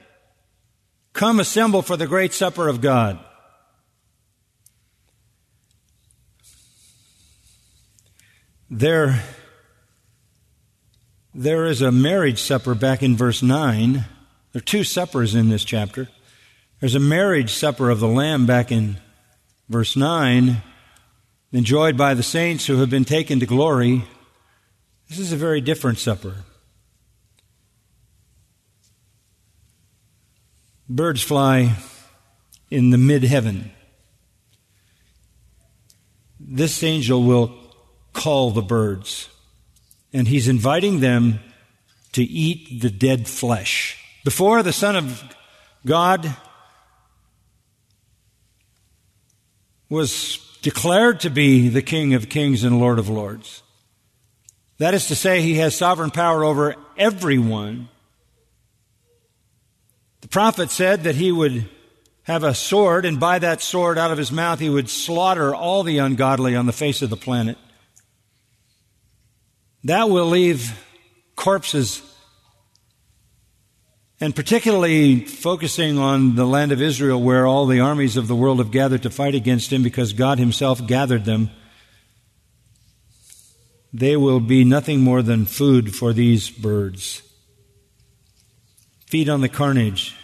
[1.14, 3.18] Come assemble for the great supper of God.
[8.68, 9.24] There,
[11.32, 13.92] there is a marriage supper back in verse 9.
[13.94, 14.04] There
[14.56, 16.10] are two suppers in this chapter.
[16.80, 18.96] There's a marriage supper of the Lamb back in
[19.68, 20.62] verse 9,
[21.52, 24.02] enjoyed by the saints who have been taken to glory.
[25.10, 26.36] This is a very different supper.
[30.88, 31.76] Birds fly
[32.70, 33.72] in the mid heaven.
[36.40, 37.54] This angel will
[38.14, 39.28] call the birds,
[40.14, 41.40] and he's inviting them
[42.12, 44.02] to eat the dead flesh.
[44.24, 45.22] Before the Son of
[45.84, 46.34] God
[49.91, 53.62] was declared to be the King of kings and Lord of lords.
[54.78, 57.88] That is to say, he has sovereign power over everyone.
[60.22, 61.68] The prophet said that he would
[62.22, 65.82] have a sword, and by that sword out of his mouth he would slaughter all
[65.82, 67.59] the ungodly on the face of the planet.
[69.84, 70.78] That will leave
[71.36, 72.03] corpses
[74.20, 78.58] and particularly focusing on the land of Israel where all the armies of the world
[78.58, 81.50] have gathered to fight against him because God himself gathered them,
[83.92, 87.22] they will be nothing more than food for these birds.
[89.06, 90.14] Feed on the carnage.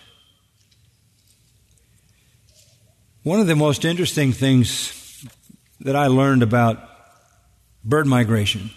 [3.22, 5.26] One of the most interesting things
[5.80, 6.78] that I learned about
[7.82, 8.70] bird migration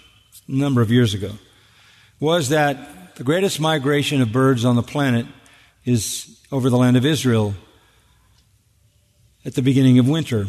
[0.47, 1.33] a number of years ago
[2.19, 5.25] was that the greatest migration of birds on the planet
[5.83, 7.53] is over the land of Israel
[9.43, 10.47] at the beginning of winter.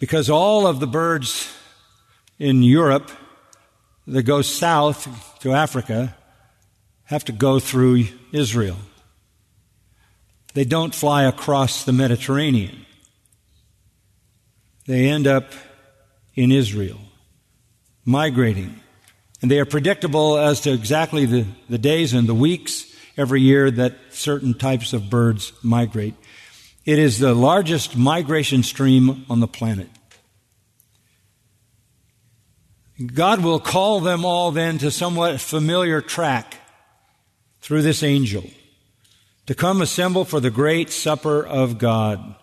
[0.00, 1.48] Because all of the birds
[2.40, 3.12] in Europe
[4.08, 6.16] that go south to Africa
[7.04, 8.78] have to go through Israel.
[10.54, 12.84] They don't fly across the Mediterranean.
[14.88, 15.52] They end up
[16.34, 16.98] in Israel,
[18.04, 18.80] migrating.
[19.42, 23.70] And they are predictable as to exactly the, the days and the weeks every year
[23.70, 26.14] that certain types of birds migrate.
[26.84, 29.88] It is the largest migration stream on the planet.
[33.04, 36.56] God will call them all then to somewhat familiar track
[37.60, 38.44] through this angel
[39.46, 42.36] to come assemble for the great supper of God.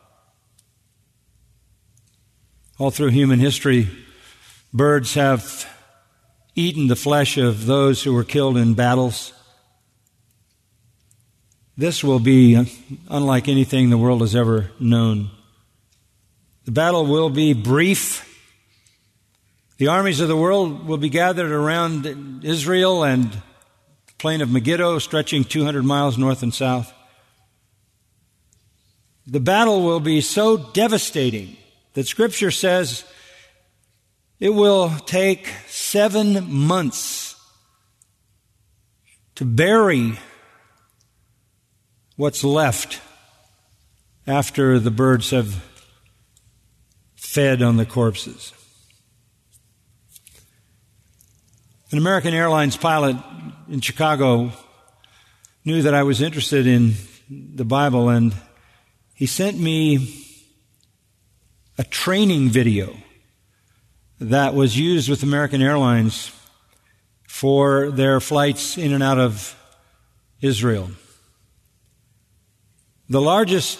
[2.78, 3.89] All through human history,
[4.74, 5.68] birds have
[6.56, 9.34] eaten the flesh of those who were killed in battles.
[11.76, 15.32] This will be unlike anything the world has ever known.
[16.66, 18.30] The battle will be brief.
[19.78, 24.99] The armies of the world will be gathered around Israel and the plain of Megiddo,
[24.99, 26.93] stretching 200 miles north and south.
[29.26, 31.58] The battle will be so devastating
[31.95, 33.04] that Scripture says
[34.39, 37.36] it will take seven months
[39.36, 40.17] to bury
[42.15, 43.01] what's left
[44.27, 45.63] after the birds have
[47.15, 48.53] fed on the corpses.
[51.91, 53.17] An American Airlines pilot
[53.69, 54.51] in Chicago
[55.65, 56.93] knew that I was interested in
[57.29, 58.34] the Bible and
[59.13, 60.23] he sent me
[61.77, 62.95] a training video
[64.30, 66.32] that was used with American Airlines
[67.28, 69.55] for their flights in and out of
[70.41, 70.89] Israel.
[73.09, 73.80] The largest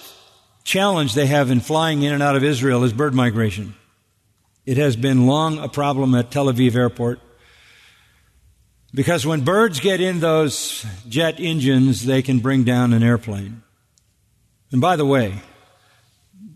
[0.64, 3.76] challenge they have in flying in and out of Israel is bird migration.
[4.66, 7.20] It has been long a problem at Tel Aviv airport
[8.94, 13.64] because when birds get in those jet engines, they can bring down an airplane.
[14.72, 15.42] And by the way,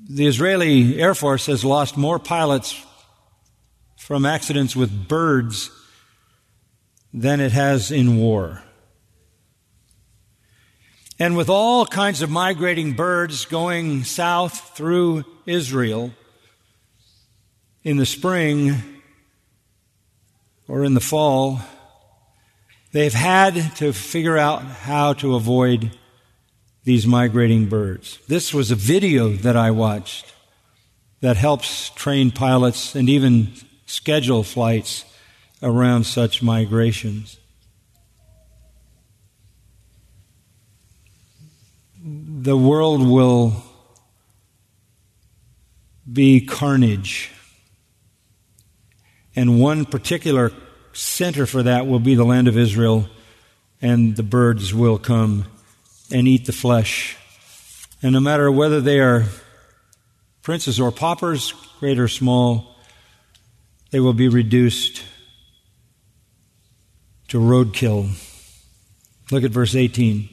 [0.10, 2.84] the Israeli Air Force has lost more pilots
[3.98, 5.70] from accidents with birds
[7.14, 8.64] than it has in war.
[11.20, 16.12] And with all kinds of migrating birds going south through Israel
[17.84, 18.76] in the spring
[20.68, 21.60] or in the fall,
[22.92, 25.98] they've had to figure out how to avoid
[26.84, 28.20] these migrating birds.
[28.28, 30.34] This was a video that I watched
[31.22, 33.54] that helps train pilots and even
[33.88, 35.04] schedule flights
[35.64, 37.40] around such migrations.
[42.48, 43.62] the world will
[46.10, 47.30] be carnage.
[49.36, 50.54] And one particular
[50.94, 53.10] center for that will be the land of Israel,
[53.82, 55.44] and the birds will come
[56.10, 57.18] and eat the flesh.
[58.02, 59.26] And no matter whether they are
[60.42, 62.77] princes or paupers, great or small,
[63.92, 65.04] they will be reduced
[67.30, 68.10] to roadkill.
[69.32, 70.30] Look at verse 18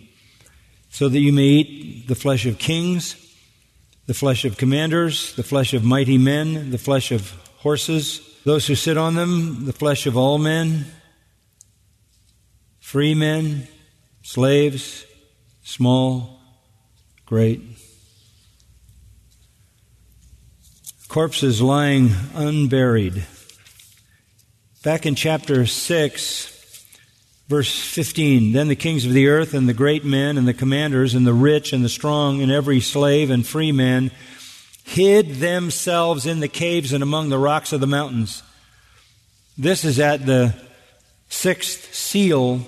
[0.95, 3.17] so that you may eat the flesh of kings,
[4.07, 8.77] the flesh of commanders, the flesh of mighty men, the flesh of horses, those who
[8.77, 10.85] sit on them, the flesh of all men,
[12.79, 13.67] free men,
[14.23, 15.05] slaves,
[15.65, 16.39] small,
[17.27, 17.61] great.
[21.09, 23.25] Corpses lying unburied.
[24.85, 26.85] Back in chapter 6,
[27.49, 31.15] Verse 15 Then the kings of the earth, and the great men, and the commanders,
[31.15, 34.11] and the rich, and the strong, and every slave and free man
[34.85, 38.43] hid themselves in the caves and among the rocks of the mountains.
[39.57, 40.55] This is at the
[41.31, 42.61] sixth seal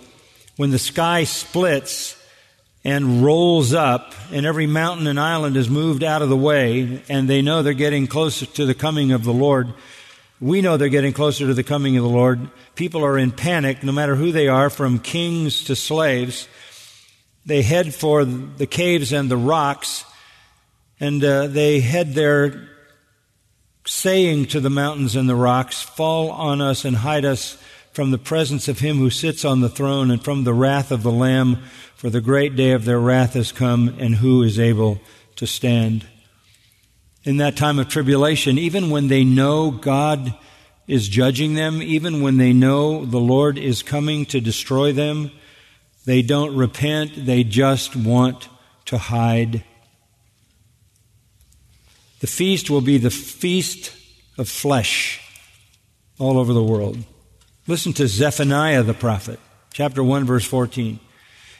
[0.56, 2.16] when the sky splits
[2.82, 7.28] and rolls up, and every mountain and island is moved out of the way, and
[7.28, 9.74] they know they're getting closer to the coming of the Lord.
[10.40, 12.50] We know they're getting closer to the coming of the Lord.
[12.74, 16.46] People are in panic, no matter who they are, from kings to slaves.
[17.46, 20.04] They head for the caves and the rocks,
[21.00, 22.68] and uh, they head there
[23.86, 27.56] saying to the mountains and the rocks, Fall on us and hide us
[27.92, 31.02] from the presence of him who sits on the throne and from the wrath of
[31.02, 31.62] the Lamb,
[31.94, 35.00] for the great day of their wrath has come, and who is able
[35.36, 36.06] to stand?
[37.26, 40.32] In that time of tribulation, even when they know God
[40.86, 45.32] is judging them, even when they know the Lord is coming to destroy them,
[46.04, 48.48] they don't repent, they just want
[48.84, 49.64] to hide.
[52.20, 53.92] The feast will be the feast
[54.38, 55.20] of flesh
[56.20, 56.98] all over the world.
[57.66, 59.40] Listen to Zephaniah the prophet,
[59.72, 61.00] chapter 1, verse 14.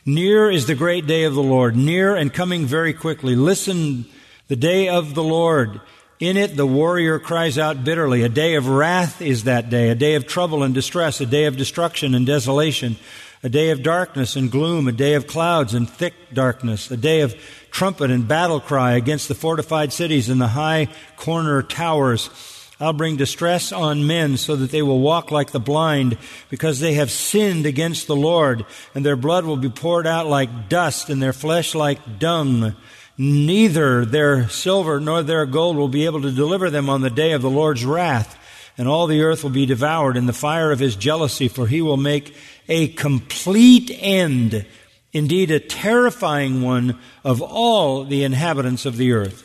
[0.05, 3.35] Near is the great day of the Lord, near and coming very quickly.
[3.35, 4.07] Listen
[4.49, 5.81] the day of the Lord.
[6.19, 8.23] In it, the warrior cries out bitterly.
[8.23, 11.45] A day of wrath is that day, a day of trouble and distress, a day
[11.45, 12.97] of destruction and desolation,
[13.43, 17.21] a day of darkness and gloom, a day of clouds and thick darkness, a day
[17.21, 17.35] of
[17.71, 22.31] trumpet and battle cry against the fortified cities and the high corner towers.
[22.79, 26.19] I'll bring distress on men so that they will walk like the blind
[26.51, 30.69] because they have sinned against the Lord and their blood will be poured out like
[30.69, 32.77] dust and their flesh like dung.
[33.19, 37.33] Neither their silver nor their gold will be able to deliver them on the day
[37.33, 38.39] of the Lord's wrath,
[38.77, 41.81] and all the earth will be devoured in the fire of his jealousy, for he
[41.81, 42.37] will make
[42.69, 44.67] a complete end,
[45.13, 49.43] indeed a terrifying one, of all the inhabitants of the earth.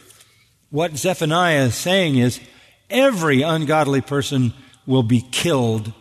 [0.69, 2.41] What Zephaniah is saying is
[2.89, 4.53] every ungodly person
[4.85, 5.93] will be killed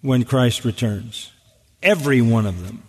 [0.00, 1.32] when Christ returns.
[1.82, 2.84] Every one of them.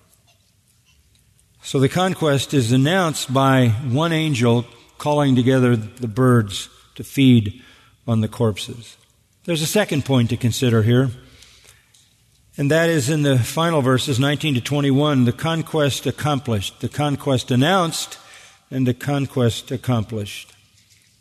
[1.63, 4.65] So the conquest is announced by one angel
[4.97, 7.61] calling together the birds to feed
[8.07, 8.97] on the corpses.
[9.45, 11.11] There's a second point to consider here,
[12.57, 17.51] and that is in the final verses 19 to 21 the conquest accomplished, the conquest
[17.51, 18.17] announced,
[18.71, 20.53] and the conquest accomplished.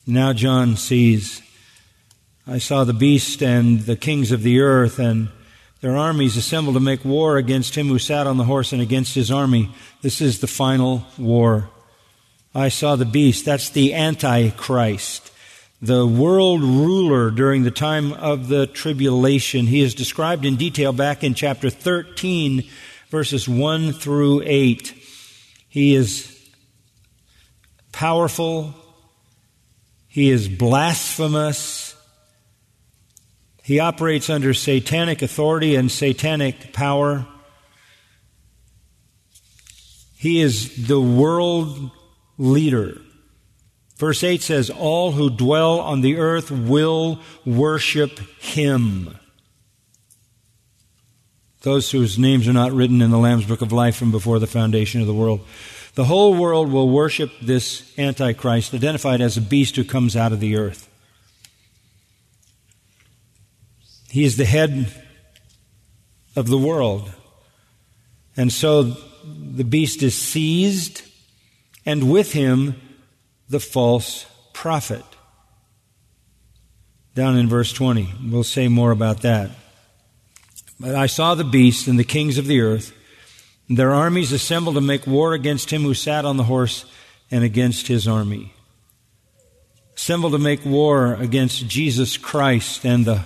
[0.07, 1.43] Now John sees.
[2.47, 5.28] I saw the beast and the kings of the earth and
[5.81, 9.14] their armies assembled to make war against him who sat on the horse and against
[9.14, 9.74] his army.
[10.03, 11.70] This is the final war.
[12.55, 13.45] I saw the beast.
[13.45, 15.31] That's the Antichrist,
[15.81, 19.66] the world ruler during the time of the tribulation.
[19.66, 22.68] He is described in detail back in chapter 13,
[23.09, 24.95] verses 1 through 8.
[25.68, 26.37] He is
[27.93, 28.74] powerful.
[30.09, 31.89] He is blasphemous.
[33.71, 37.25] He operates under satanic authority and satanic power.
[40.16, 41.93] He is the world
[42.37, 43.01] leader.
[43.97, 49.16] Verse 8 says, All who dwell on the earth will worship him.
[51.62, 54.49] those whose names are not written in the Lamb's Book of Life from before the
[54.49, 55.47] foundation of the world.
[55.95, 60.41] The whole world will worship this Antichrist, identified as a beast who comes out of
[60.41, 60.89] the earth.
[64.11, 64.93] He is the head
[66.37, 67.11] of the world.
[68.37, 71.03] And so the beast is seized,
[71.87, 72.81] and with him
[73.49, 75.05] the false prophet.
[77.15, 78.15] Down in verse 20.
[78.31, 79.51] We'll say more about that.
[80.79, 82.93] But I saw the beast and the kings of the earth,
[83.69, 86.85] and their armies assembled to make war against him who sat on the horse
[87.31, 88.55] and against his army.
[89.97, 93.25] Assembled to make war against Jesus Christ and the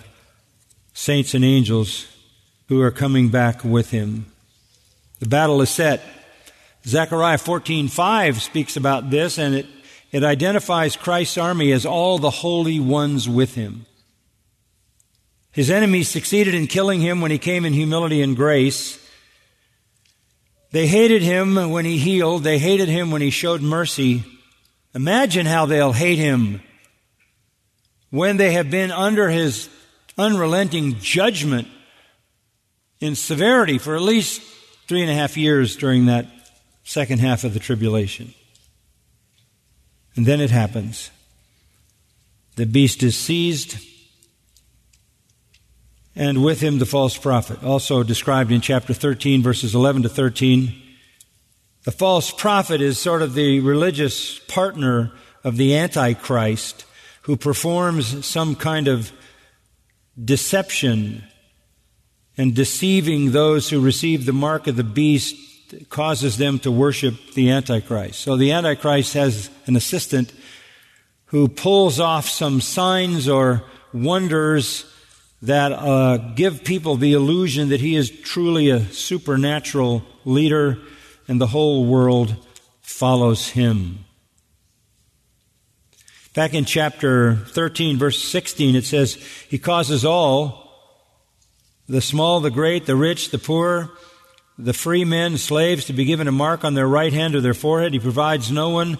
[0.95, 2.07] saints and angels
[2.69, 4.27] who are coming back with him.
[5.19, 6.01] The battle is set.
[6.87, 9.67] Zechariah 14:5 speaks about this and it,
[10.13, 13.85] it identifies Christ's army as all the holy ones with him.
[15.51, 18.99] His enemies succeeded in killing him when he came in humility and grace.
[20.73, 22.43] They hated him when he healed.
[22.43, 24.25] They hated him when he showed mercy.
[24.95, 26.61] Imagine how they'll hate him
[28.11, 29.69] when they have been under his
[30.17, 31.69] unrelenting judgment
[33.01, 34.41] in severity for at least
[34.87, 36.27] three and a half years during that
[36.85, 38.33] second half of the tribulation.
[40.17, 41.11] And then it happens.
[42.57, 43.85] The beast is seized,
[46.15, 50.73] and with him the false prophet, also described in chapter 13, verses 11 to 13.
[51.83, 55.13] The false prophet is sort of the religious partner
[55.43, 56.85] of the Antichrist
[57.23, 59.11] who performs some kind of
[60.23, 61.25] deception
[62.37, 65.37] and deceiving those who receive the mark of the beast
[65.89, 68.21] causes them to worship the Antichrist.
[68.21, 70.33] So the Antichrist has an assistant
[71.27, 74.85] who pulls off some signs or wonders
[75.43, 80.79] that uh, give people the illusion that he is truly a supernatural leader
[81.29, 82.37] and the whole world
[82.81, 84.04] follows him.
[86.35, 89.15] Back in chapter 13, verse 16, it says,
[89.49, 90.69] He causes all,
[91.89, 93.93] the small, the great, the rich, the poor,
[94.59, 97.55] the free men, slaves, to be given a mark on their right hand or their
[97.55, 97.93] forehead.
[97.93, 98.99] He provides no one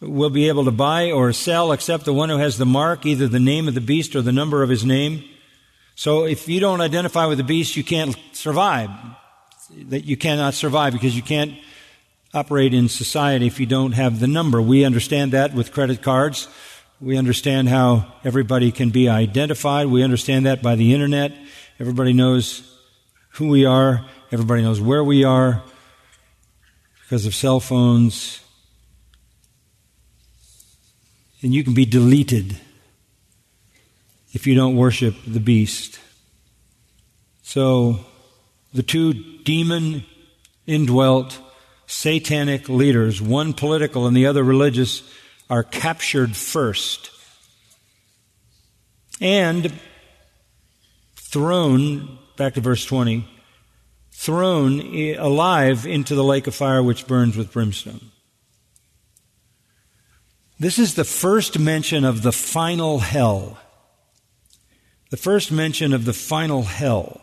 [0.00, 3.28] will be able to buy or sell except the one who has the mark, either
[3.28, 5.22] the name of the beast or the number of his name.
[5.96, 8.88] So if you don't identify with the beast, you can't survive.
[9.88, 11.58] That you cannot survive because you can't
[12.32, 14.62] operate in society if you don't have the number.
[14.62, 16.48] We understand that with credit cards.
[17.00, 19.86] We understand how everybody can be identified.
[19.86, 21.32] We understand that by the internet.
[21.78, 22.62] Everybody knows
[23.30, 24.04] who we are.
[24.30, 25.62] Everybody knows where we are
[27.02, 28.40] because of cell phones.
[31.42, 32.58] And you can be deleted
[34.32, 35.98] if you don't worship the beast.
[37.42, 38.00] So,
[38.72, 40.04] the two demon
[40.66, 41.40] indwelt
[41.90, 45.02] satanic leaders, one political and the other religious,
[45.50, 47.10] are captured first
[49.20, 49.72] and
[51.16, 53.26] thrown, back to verse 20,
[54.12, 54.80] thrown
[55.16, 58.12] alive into the lake of fire which burns with brimstone.
[60.60, 63.58] This is the first mention of the final hell.
[65.10, 67.20] The first mention of the final hell.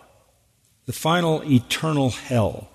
[0.88, 2.70] The final eternal hell.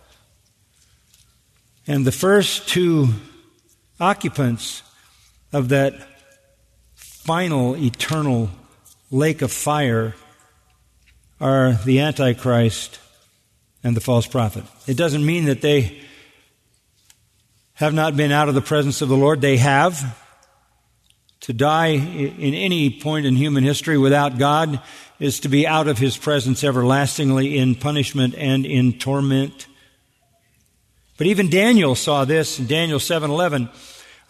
[1.87, 3.09] And the first two
[3.99, 4.83] occupants
[5.53, 5.95] of that
[6.95, 8.51] final eternal
[9.11, 10.15] lake of fire
[11.41, 13.01] are the Antichrist
[13.83, 14.65] and the false prophet.
[14.87, 16.01] It doesn't mean that they
[17.75, 19.41] have not been out of the presence of the Lord.
[19.41, 20.19] They have.
[21.43, 24.81] To die in any point in human history without God
[25.19, 29.67] is to be out of His presence everlastingly in punishment and in torment.
[31.17, 33.69] But even Daniel saw this in Daniel 7:11.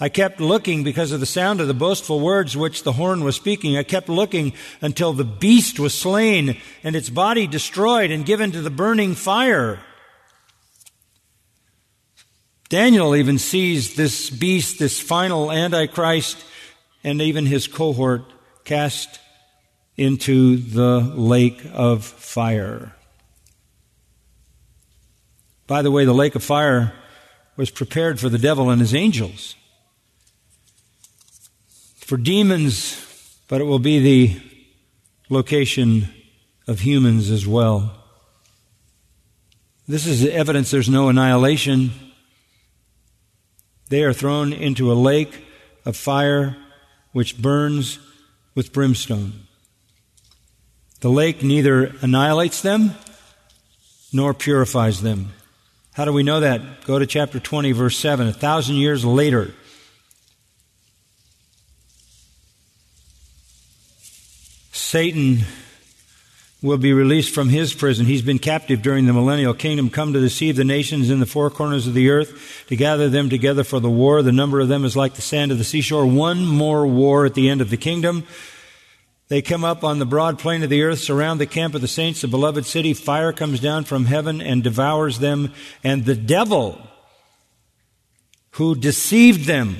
[0.00, 3.36] I kept looking because of the sound of the boastful words which the horn was
[3.36, 3.76] speaking.
[3.76, 8.62] I kept looking until the beast was slain and its body destroyed and given to
[8.62, 9.78] the burning fire.
[12.68, 16.42] Daniel even sees this beast, this final Antichrist,
[17.04, 18.24] and even his cohort
[18.64, 19.20] cast
[19.96, 22.96] into the lake of fire.
[25.66, 26.92] By the way, the lake of fire
[27.56, 29.56] was prepared for the devil and his angels
[32.12, 34.40] for demons, but it will be the
[35.30, 36.06] location
[36.68, 38.04] of humans as well.
[39.88, 41.90] This is evidence there's no annihilation.
[43.88, 45.42] They are thrown into a lake
[45.86, 46.54] of fire
[47.12, 47.98] which burns
[48.54, 49.46] with brimstone.
[51.00, 52.94] The lake neither annihilates them
[54.12, 55.32] nor purifies them.
[55.94, 56.86] How do we know that?
[56.86, 58.26] Go to chapter 20, verse 7.
[58.26, 59.52] A thousand years later,
[64.72, 65.40] Satan
[66.62, 68.06] will be released from his prison.
[68.06, 71.50] He's been captive during the millennial kingdom, come to deceive the nations in the four
[71.50, 74.22] corners of the earth, to gather them together for the war.
[74.22, 76.06] The number of them is like the sand of the seashore.
[76.06, 78.24] One more war at the end of the kingdom.
[79.28, 81.88] They come up on the broad plain of the earth, surround the camp of the
[81.88, 82.92] saints, the beloved city.
[82.92, 85.52] Fire comes down from heaven and devours them.
[85.82, 86.78] And the devil
[88.52, 89.76] who deceived them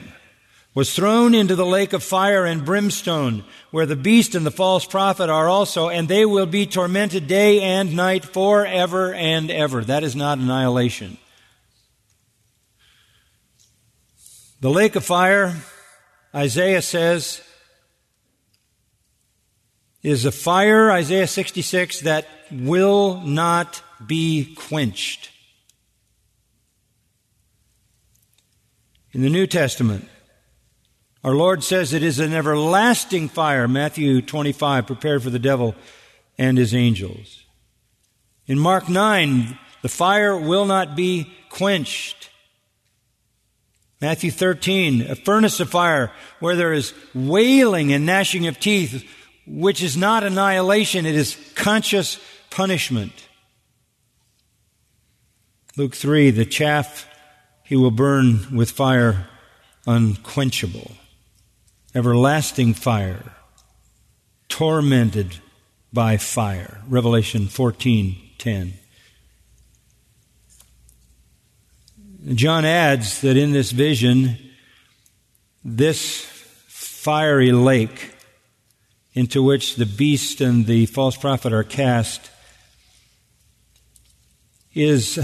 [0.74, 4.86] was thrown into the lake of fire and brimstone, where the beast and the false
[4.86, 9.84] prophet are also, and they will be tormented day and night forever and ever.
[9.84, 11.18] That is not annihilation.
[14.60, 15.56] The lake of fire,
[16.34, 17.42] Isaiah says,
[20.02, 25.30] is a fire, Isaiah 66, that will not be quenched.
[29.12, 30.08] In the New Testament,
[31.22, 35.74] our Lord says it is an everlasting fire, Matthew 25, prepared for the devil
[36.36, 37.44] and his angels.
[38.46, 42.30] In Mark 9, the fire will not be quenched.
[44.00, 49.08] Matthew 13, a furnace of fire where there is wailing and gnashing of teeth,
[49.46, 52.20] which is not annihilation, it is conscious
[52.50, 53.28] punishment.
[55.76, 57.08] Luke 3, the chaff
[57.64, 59.28] he will burn with fire
[59.86, 60.92] unquenchable
[61.94, 63.32] everlasting fire,
[64.48, 65.38] tormented
[65.92, 66.80] by fire.
[66.88, 68.74] Revelation 14:10.
[72.34, 74.38] John adds that in this vision,
[75.64, 76.24] this
[76.68, 78.11] fiery lake
[79.14, 82.30] into which the beast and the false prophet are cast
[84.74, 85.18] is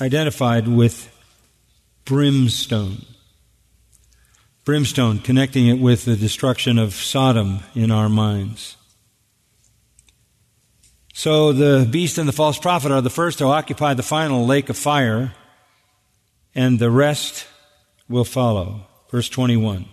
[0.00, 1.08] identified with
[2.04, 3.04] brimstone
[4.64, 8.76] brimstone, connecting it with the destruction of Sodom in our minds.
[11.14, 14.68] So the beast and the false prophet are the first to occupy the final lake
[14.68, 15.34] of fire,
[16.54, 17.46] and the rest
[18.08, 18.86] will follow.
[19.10, 19.86] Verse 21.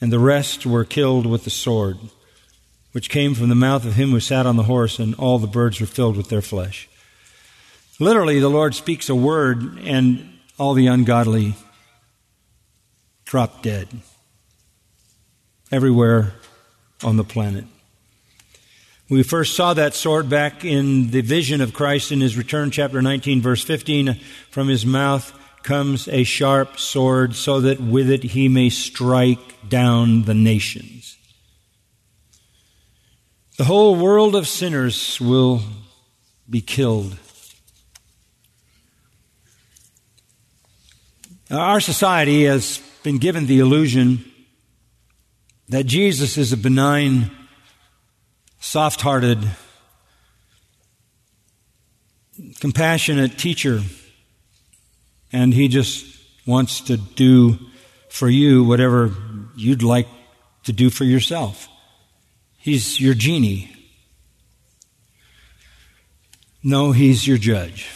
[0.00, 1.98] And the rest were killed with the sword,
[2.96, 5.46] which came from the mouth of him who sat on the horse, and all the
[5.46, 6.88] birds were filled with their flesh.
[8.00, 10.26] Literally, the Lord speaks a word, and
[10.58, 11.56] all the ungodly
[13.26, 13.86] drop dead
[15.70, 16.32] everywhere
[17.04, 17.66] on the planet.
[19.10, 23.02] We first saw that sword back in the vision of Christ in his return, chapter
[23.02, 24.18] 19, verse 15.
[24.50, 30.22] From his mouth comes a sharp sword, so that with it he may strike down
[30.22, 30.95] the nations.
[33.56, 35.62] The whole world of sinners will
[36.48, 37.16] be killed.
[41.50, 44.30] Our society has been given the illusion
[45.70, 47.30] that Jesus is a benign,
[48.60, 49.38] soft hearted,
[52.60, 53.80] compassionate teacher,
[55.32, 56.04] and he just
[56.46, 57.58] wants to do
[58.10, 59.14] for you whatever
[59.56, 60.08] you'd like
[60.64, 61.68] to do for yourself.
[62.66, 63.70] He's your genie.
[66.64, 67.88] No, he's your judge.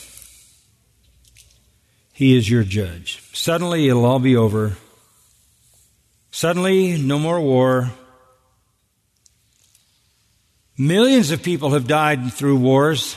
[2.12, 3.20] He is your judge.
[3.32, 4.76] Suddenly it'll all be over.
[6.30, 7.90] Suddenly, no more war.
[10.78, 13.16] Millions of people have died through wars.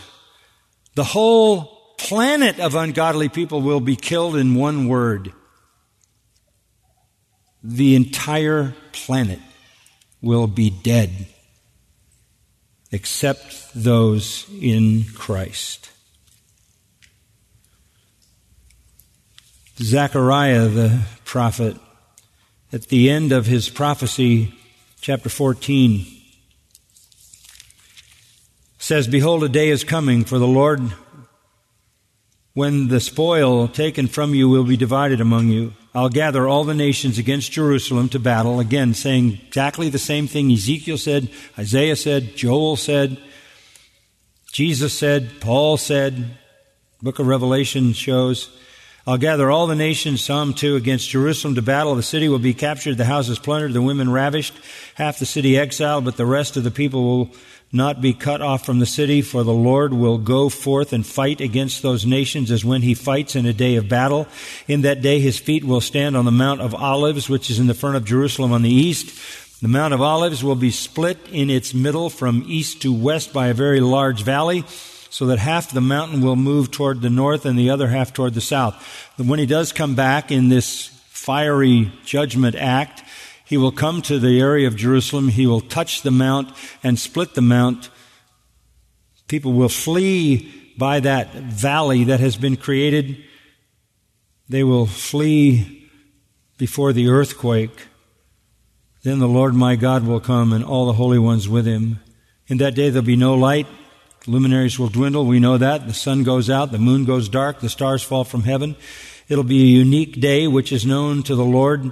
[0.95, 5.31] The whole planet of ungodly people will be killed in one word.
[7.61, 9.39] The entire planet
[10.19, 11.27] will be dead,
[12.93, 15.89] except those in Christ.
[19.77, 21.75] Zechariah the prophet
[22.71, 24.53] at the end of his prophecy,
[25.01, 26.05] chapter 14,
[28.77, 30.93] says, Behold, a day is coming for the Lord
[32.53, 35.73] when the spoil taken from you will be divided among you.
[35.95, 38.59] I'll gather all the nations against Jerusalem to battle.
[38.59, 43.17] Again, saying exactly the same thing Ezekiel said, Isaiah said, Joel said,
[44.51, 46.37] Jesus said, Paul said,
[47.01, 48.49] book of Revelation shows.
[49.05, 51.93] I'll gather all the nations, Psalm 2, against Jerusalem to battle.
[51.93, 54.53] The city will be captured, the houses plundered, the women ravished,
[54.95, 57.29] half the city exiled, but the rest of the people will
[57.73, 61.41] not be cut off from the city, for the Lord will go forth and fight
[61.41, 64.27] against those nations as when he fights in a day of battle.
[64.67, 67.65] In that day his feet will stand on the Mount of Olives, which is in
[67.65, 69.61] the front of Jerusalem on the east.
[69.61, 73.47] The Mount of Olives will be split in its middle from east to west by
[73.47, 74.63] a very large valley
[75.09, 78.33] so that half the mountain will move toward the north and the other half toward
[78.33, 78.75] the south.
[79.17, 83.03] When he does come back in this fiery judgment act,
[83.45, 85.27] he will come to the area of Jerusalem.
[85.27, 86.49] He will touch the mount
[86.81, 87.89] and split the mount.
[89.27, 93.23] People will flee by that valley that has been created.
[94.49, 95.89] They will flee
[96.57, 97.87] before the earthquake.
[99.03, 101.99] Then the Lord my God will come and all the holy ones with him.
[102.47, 103.67] In that day there'll be no light.
[104.25, 105.25] Luminaries will dwindle.
[105.25, 105.87] We know that.
[105.87, 106.71] The sun goes out.
[106.71, 107.59] The moon goes dark.
[107.59, 108.77] The stars fall from heaven.
[109.27, 111.91] It'll be a unique day which is known to the Lord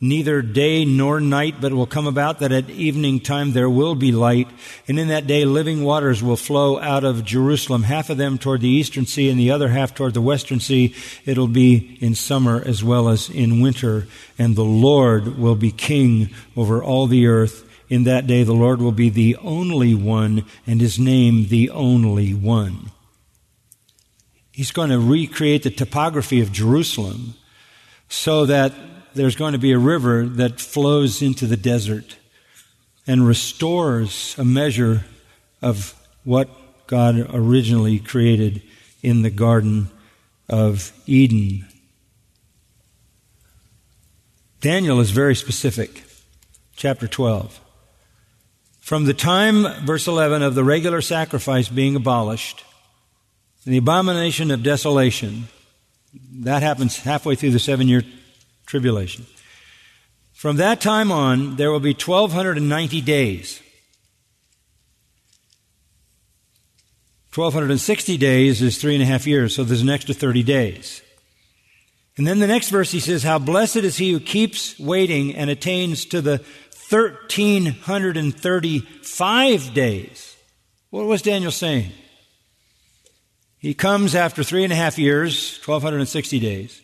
[0.00, 3.94] neither day nor night, but it will come about that at evening time there will
[3.94, 4.48] be light.
[4.86, 8.60] And in that day living waters will flow out of Jerusalem, half of them toward
[8.60, 10.94] the eastern sea and the other half toward the western sea.
[11.24, 14.06] It'll be in summer as well as in winter.
[14.38, 17.64] And the Lord will be king over all the earth.
[17.88, 22.34] In that day the Lord will be the only one and his name the only
[22.34, 22.90] one.
[24.52, 27.34] He's going to recreate the topography of Jerusalem
[28.08, 28.72] so that
[29.18, 32.16] there's going to be a river that flows into the desert
[33.04, 35.04] and restores a measure
[35.60, 35.92] of
[36.22, 36.48] what
[36.86, 38.62] God originally created
[39.02, 39.90] in the Garden
[40.48, 41.66] of Eden.
[44.60, 46.04] Daniel is very specific.
[46.76, 47.60] Chapter 12.
[48.78, 52.64] From the time, verse 11, of the regular sacrifice being abolished,
[53.66, 55.48] the abomination of desolation,
[56.34, 58.04] that happens halfway through the seven year
[58.68, 59.26] tribulation.
[60.32, 63.60] From that time on, there will be 1,290 days.
[67.34, 71.02] 1,260 days is three and a half years, so there's an extra 30 days.
[72.16, 75.50] And then the next verse he says, How blessed is he who keeps waiting and
[75.50, 76.44] attains to the
[76.88, 80.36] 1,335 days.
[80.90, 81.92] What was Daniel saying?
[83.58, 86.80] He comes after three and a half years, 1,260 days.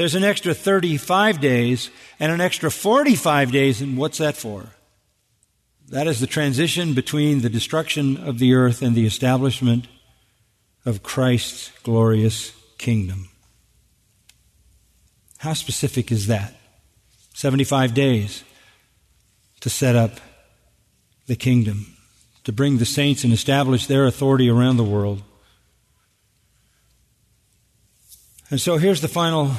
[0.00, 4.64] There's an extra 35 days and an extra 45 days, and what's that for?
[5.90, 9.88] That is the transition between the destruction of the earth and the establishment
[10.86, 13.28] of Christ's glorious kingdom.
[15.36, 16.54] How specific is that?
[17.34, 18.42] 75 days
[19.60, 20.12] to set up
[21.26, 21.94] the kingdom,
[22.44, 25.22] to bring the saints and establish their authority around the world.
[28.48, 29.52] And so here's the final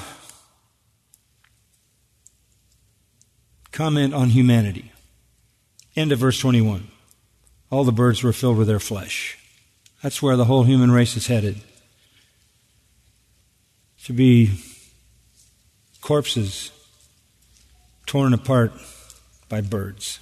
[3.71, 4.91] comment on humanity.
[5.95, 6.87] End of verse 21.
[7.69, 9.37] All the birds were filled with their flesh.
[10.01, 11.61] That's where the whole human race is headed.
[14.05, 14.59] To be
[16.01, 16.71] corpses
[18.05, 18.73] torn apart
[19.47, 20.19] by birds.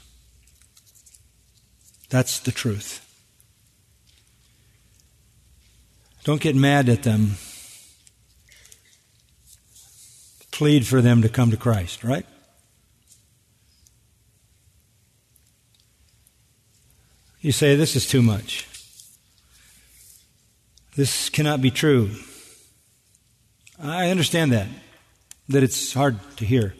[2.09, 3.05] That's the truth.
[6.23, 7.37] Don't get mad at them.
[10.51, 12.25] Plead for them to come to Christ, right?
[17.41, 18.67] You say, This is too much.
[20.95, 22.11] This cannot be true.
[23.81, 24.67] I understand that,
[25.47, 26.75] that it's hard to hear.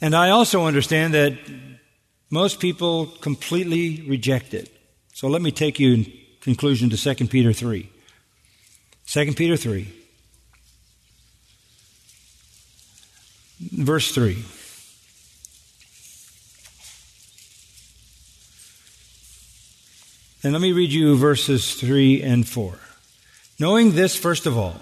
[0.00, 1.38] And I also understand that
[2.30, 4.68] most people completely reject it.
[5.12, 7.88] So let me take you in conclusion to 2 Peter 3.
[9.06, 9.88] 2 Peter 3,
[13.72, 14.38] verse 3.
[20.42, 22.78] And let me read you verses 3 and 4.
[23.58, 24.80] Knowing this, first of all,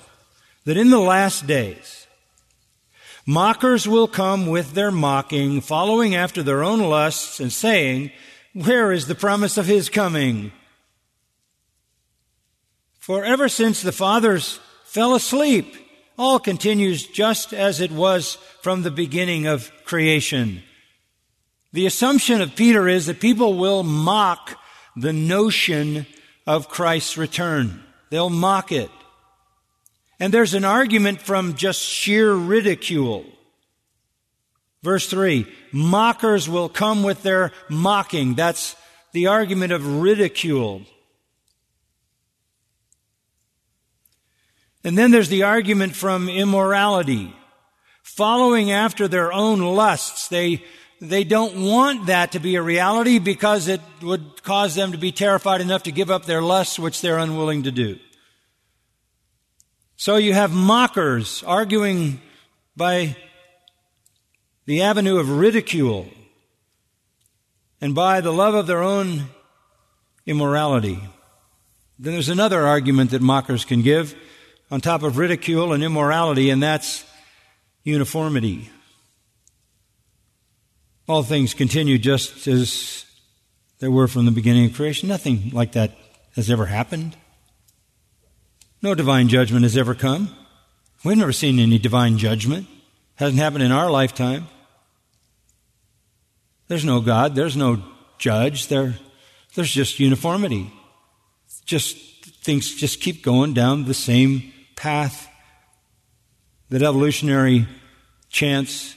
[0.64, 2.06] that in the last days,
[3.26, 8.12] mockers will come with their mocking, following after their own lusts, and saying,
[8.52, 10.52] Where is the promise of his coming?
[13.00, 15.74] For ever since the fathers fell asleep,
[16.16, 20.62] all continues just as it was from the beginning of creation.
[21.72, 24.56] The assumption of Peter is that people will mock
[25.00, 26.06] the notion
[26.46, 27.82] of Christ's return.
[28.10, 28.90] They'll mock it.
[30.20, 33.24] And there's an argument from just sheer ridicule.
[34.82, 38.34] Verse 3 Mockers will come with their mocking.
[38.34, 38.74] That's
[39.12, 40.82] the argument of ridicule.
[44.84, 47.34] And then there's the argument from immorality.
[48.02, 50.64] Following after their own lusts, they
[51.00, 55.12] they don't want that to be a reality because it would cause them to be
[55.12, 57.98] terrified enough to give up their lusts, which they're unwilling to do.
[59.96, 62.20] So you have mockers arguing
[62.76, 63.16] by
[64.66, 66.08] the avenue of ridicule
[67.80, 69.24] and by the love of their own
[70.26, 71.00] immorality.
[71.98, 74.14] Then there's another argument that mockers can give
[74.70, 77.04] on top of ridicule and immorality, and that's
[77.82, 78.70] uniformity.
[81.08, 83.06] All things continue just as
[83.78, 85.08] they were from the beginning of creation.
[85.08, 85.96] Nothing like that
[86.36, 87.16] has ever happened.
[88.82, 90.36] No divine judgment has ever come.
[91.04, 92.66] We've never seen any divine judgment.
[93.14, 94.48] Hasn't happened in our lifetime.
[96.68, 97.34] There's no God.
[97.34, 97.82] There's no
[98.18, 98.68] judge.
[98.68, 98.94] There,
[99.54, 100.70] there's just uniformity.
[101.64, 101.96] Just
[102.44, 105.28] things just keep going down the same path
[106.68, 107.66] that evolutionary
[108.28, 108.94] chance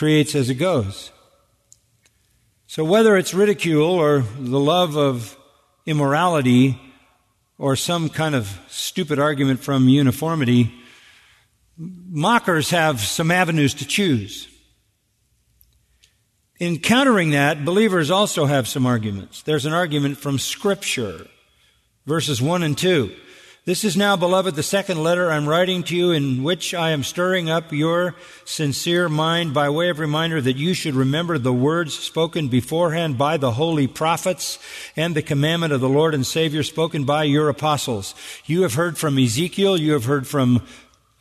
[0.00, 1.10] creates as it goes.
[2.66, 5.36] So whether it's ridicule or the love of
[5.84, 6.80] immorality
[7.58, 10.72] or some kind of stupid argument from uniformity,
[11.76, 14.48] mockers have some avenues to choose.
[16.58, 19.42] In countering that, believers also have some arguments.
[19.42, 21.26] There's an argument from Scripture,
[22.06, 23.14] verses 1 and 2.
[23.66, 27.02] This is now, beloved, the second letter I'm writing to you in which I am
[27.02, 28.14] stirring up your
[28.46, 33.36] sincere mind by way of reminder that you should remember the words spoken beforehand by
[33.36, 34.58] the holy prophets
[34.96, 38.14] and the commandment of the Lord and Savior spoken by your apostles.
[38.46, 40.62] You have heard from Ezekiel, you have heard from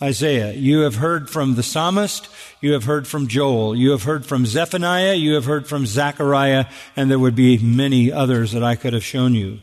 [0.02, 0.54] Isaiah.
[0.54, 2.30] You have heard from the psalmist.
[2.62, 3.76] You have heard from Joel.
[3.76, 5.16] You have heard from Zephaniah.
[5.16, 6.68] You have heard from Zechariah.
[6.96, 9.60] And there would be many others that I could have shown you.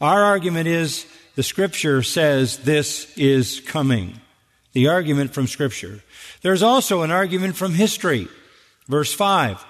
[0.00, 1.04] Our argument is
[1.36, 4.20] the scripture says this is coming.
[4.72, 6.00] The argument from scripture.
[6.42, 8.28] There's also an argument from history.
[8.88, 9.64] Verse 5.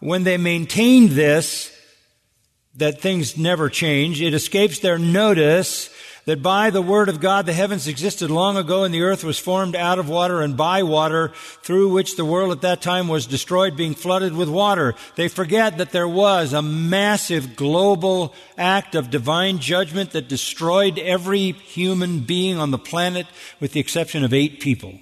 [0.00, 1.70] When they maintained this,
[2.76, 5.88] that things never change, it escapes their notice
[6.26, 9.38] that by the word of God the heavens existed long ago and the earth was
[9.38, 13.26] formed out of water and by water through which the world at that time was
[13.26, 14.94] destroyed being flooded with water.
[15.16, 21.52] They forget that there was a massive global act of divine judgment that destroyed every
[21.52, 23.26] human being on the planet
[23.60, 24.98] with the exception of eight people.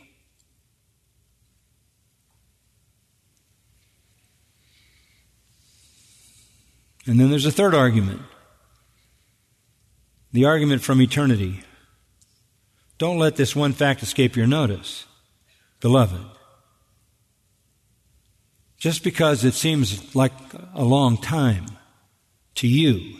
[7.06, 8.22] And then there's a third argument
[10.32, 11.62] the argument from eternity.
[12.98, 15.04] Don't let this one fact escape your notice,
[15.80, 16.20] beloved.
[18.78, 20.32] Just because it seems like
[20.74, 21.66] a long time
[22.56, 23.18] to you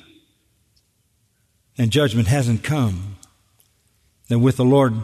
[1.78, 3.16] and judgment hasn't come,
[4.28, 4.94] that with the Lord,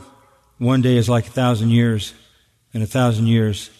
[0.58, 2.12] one day is like a thousand years,
[2.74, 3.70] and a thousand years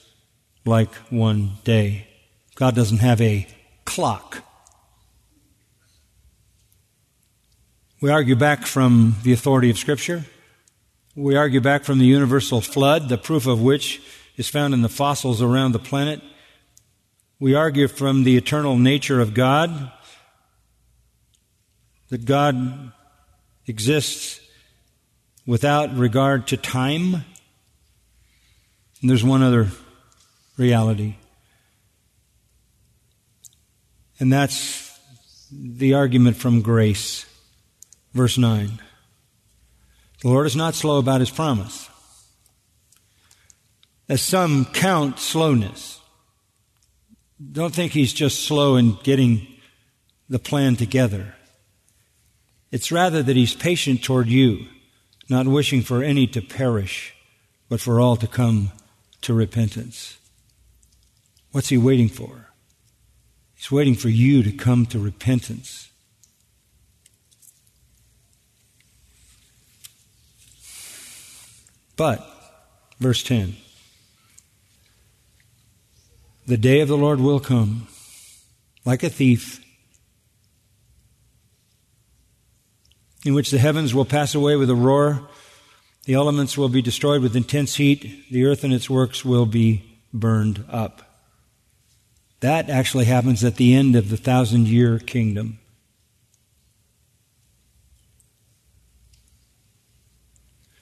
[0.64, 2.06] like one day.
[2.54, 3.46] God doesn't have a
[3.84, 4.44] clock.
[8.00, 10.24] We argue back from the authority of Scripture.
[11.16, 14.00] We argue back from the universal flood, the proof of which
[14.36, 16.22] is found in the fossils around the planet.
[17.40, 19.90] We argue from the eternal nature of God,
[22.10, 22.92] that God
[23.66, 24.38] exists
[25.44, 27.14] without regard to time.
[29.00, 29.70] And there's one other
[30.56, 31.16] reality,
[34.20, 34.96] and that's
[35.50, 37.24] the argument from grace.
[38.18, 38.80] Verse 9.
[40.22, 41.88] The Lord is not slow about his promise,
[44.08, 46.00] as some count slowness.
[47.52, 49.46] Don't think he's just slow in getting
[50.28, 51.36] the plan together.
[52.72, 54.66] It's rather that he's patient toward you,
[55.28, 57.14] not wishing for any to perish,
[57.68, 58.72] but for all to come
[59.20, 60.18] to repentance.
[61.52, 62.48] What's he waiting for?
[63.54, 65.87] He's waiting for you to come to repentance.
[71.98, 72.24] But,
[73.00, 73.56] verse 10,
[76.46, 77.88] the day of the Lord will come
[78.84, 79.60] like a thief,
[83.24, 85.28] in which the heavens will pass away with a roar,
[86.04, 89.98] the elements will be destroyed with intense heat, the earth and its works will be
[90.14, 91.02] burned up.
[92.38, 95.58] That actually happens at the end of the thousand year kingdom.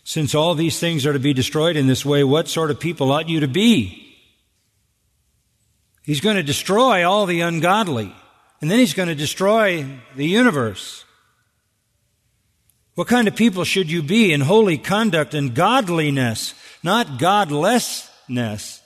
[0.07, 3.11] Since all these things are to be destroyed in this way, what sort of people
[3.11, 4.17] ought you to be?
[6.05, 8.15] He's going to destroy all the ungodly,
[8.61, 9.85] and then he's going to destroy
[10.15, 11.05] the universe.
[12.95, 16.55] What kind of people should you be in holy conduct and godliness,
[16.85, 18.81] not godlessness?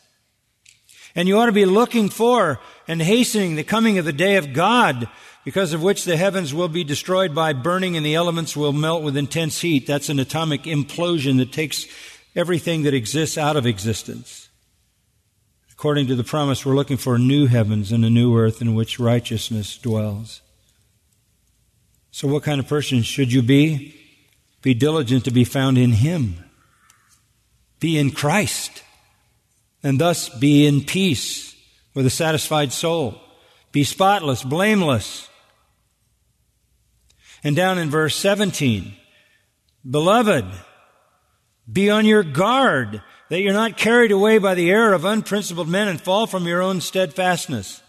[1.15, 2.61] And you ought to be looking for
[2.91, 5.09] and hastening the coming of the day of God
[5.45, 9.05] because of which the heavens will be destroyed by burning and the elements will melt
[9.05, 9.87] with intense heat.
[9.87, 11.87] That's an atomic implosion that takes
[12.35, 14.49] everything that exists out of existence.
[15.71, 18.99] According to the promise, we're looking for new heavens and a new earth in which
[18.99, 20.43] righteousness dwells.
[22.11, 23.95] So, what kind of person should you be?
[24.63, 26.45] Be diligent to be found in Him.
[27.79, 28.83] Be in Christ,
[29.81, 31.50] and thus be in peace
[31.95, 33.21] with a satisfied soul.
[33.73, 35.29] Be spotless, blameless.
[37.43, 38.95] And down in verse 17,
[39.89, 40.45] Beloved,
[41.71, 45.89] be on your guard that you're not carried away by the error of unprincipled men
[45.89, 47.81] and fall from your own steadfastness.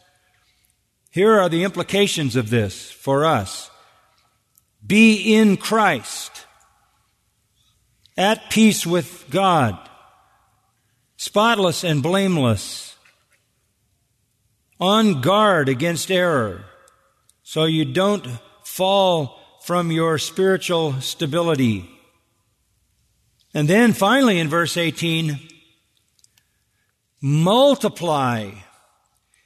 [1.09, 3.69] Here are the implications of this for us.
[4.85, 6.45] Be in Christ,
[8.17, 9.77] at peace with God,
[11.17, 12.90] spotless and blameless,
[14.81, 16.65] on guard against error,
[17.43, 18.27] so you don't
[18.63, 21.87] fall from your spiritual stability.
[23.53, 25.39] And then finally in verse 18,
[27.21, 28.49] multiply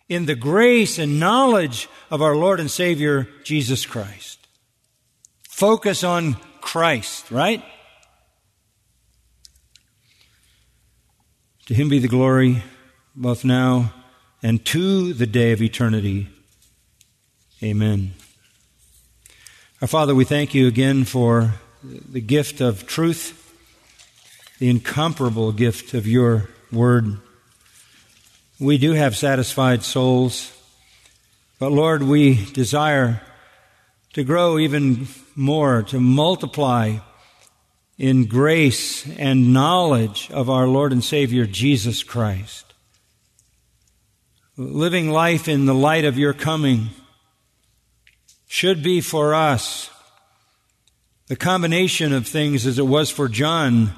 [0.08, 4.48] in the grace and knowledge of our Lord and Savior Jesus Christ.
[5.50, 7.64] Focus on Christ, right?
[11.66, 12.64] To him be the glory
[13.16, 13.92] both now
[14.46, 16.28] and to the day of eternity.
[17.64, 18.14] Amen.
[19.82, 23.42] Our Father, we thank you again for the gift of truth,
[24.60, 27.18] the incomparable gift of your word.
[28.60, 30.56] We do have satisfied souls,
[31.58, 33.24] but Lord, we desire
[34.14, 36.98] to grow even more, to multiply
[37.98, 42.75] in grace and knowledge of our Lord and Savior Jesus Christ.
[44.58, 46.90] Living life in the light of your coming
[48.48, 49.90] should be for us
[51.28, 53.92] the combination of things as it was for John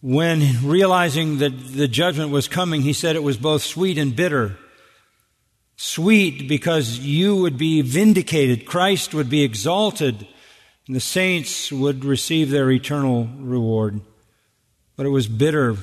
[0.00, 4.56] when realizing that the judgment was coming, he said it was both sweet and bitter.
[5.76, 10.26] Sweet because you would be vindicated, Christ would be exalted,
[10.86, 14.00] and the saints would receive their eternal reward.
[14.96, 15.76] But it was bitter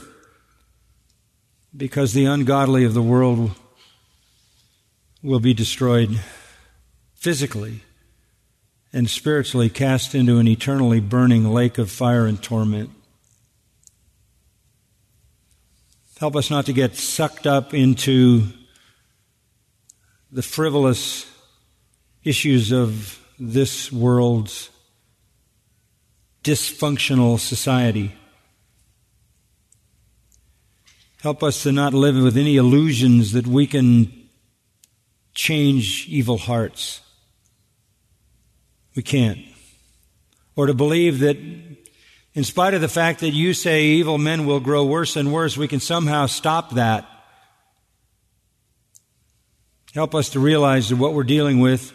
[1.76, 3.52] because the ungodly of the world
[5.22, 6.20] will be destroyed
[7.16, 7.82] physically
[8.94, 12.90] and spiritually cast into an eternally burning lake of fire and torment.
[16.20, 18.44] Help us not to get sucked up into
[20.32, 21.30] the frivolous
[22.24, 24.70] issues of this world's
[26.44, 28.14] dysfunctional society.
[31.26, 34.30] Help us to not live with any illusions that we can
[35.34, 37.02] change evil hearts.
[38.96, 39.40] We can't.
[40.56, 41.36] Or to believe that
[42.36, 45.58] in spite of the fact that you say evil men will grow worse and worse,
[45.58, 47.08] we can somehow stop that.
[49.96, 51.92] Help us to realize that what we're dealing with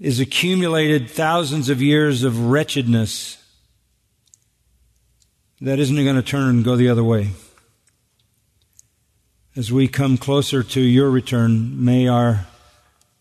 [0.00, 3.40] is accumulated thousands of years of wretchedness
[5.60, 7.30] that isn't going to turn and go the other way.
[9.58, 12.46] As we come closer to your return, may our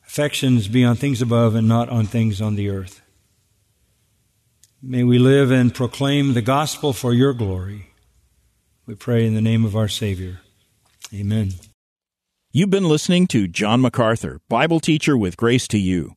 [0.05, 3.01] affections be on things above and not on things on the earth.
[4.79, 7.88] May we live and proclaim the gospel for your glory.
[8.85, 10.41] We pray in the name of our Savior.
[11.11, 11.53] Amen.
[12.51, 16.16] You've been listening to John MacArthur, Bible teacher with Grace to You.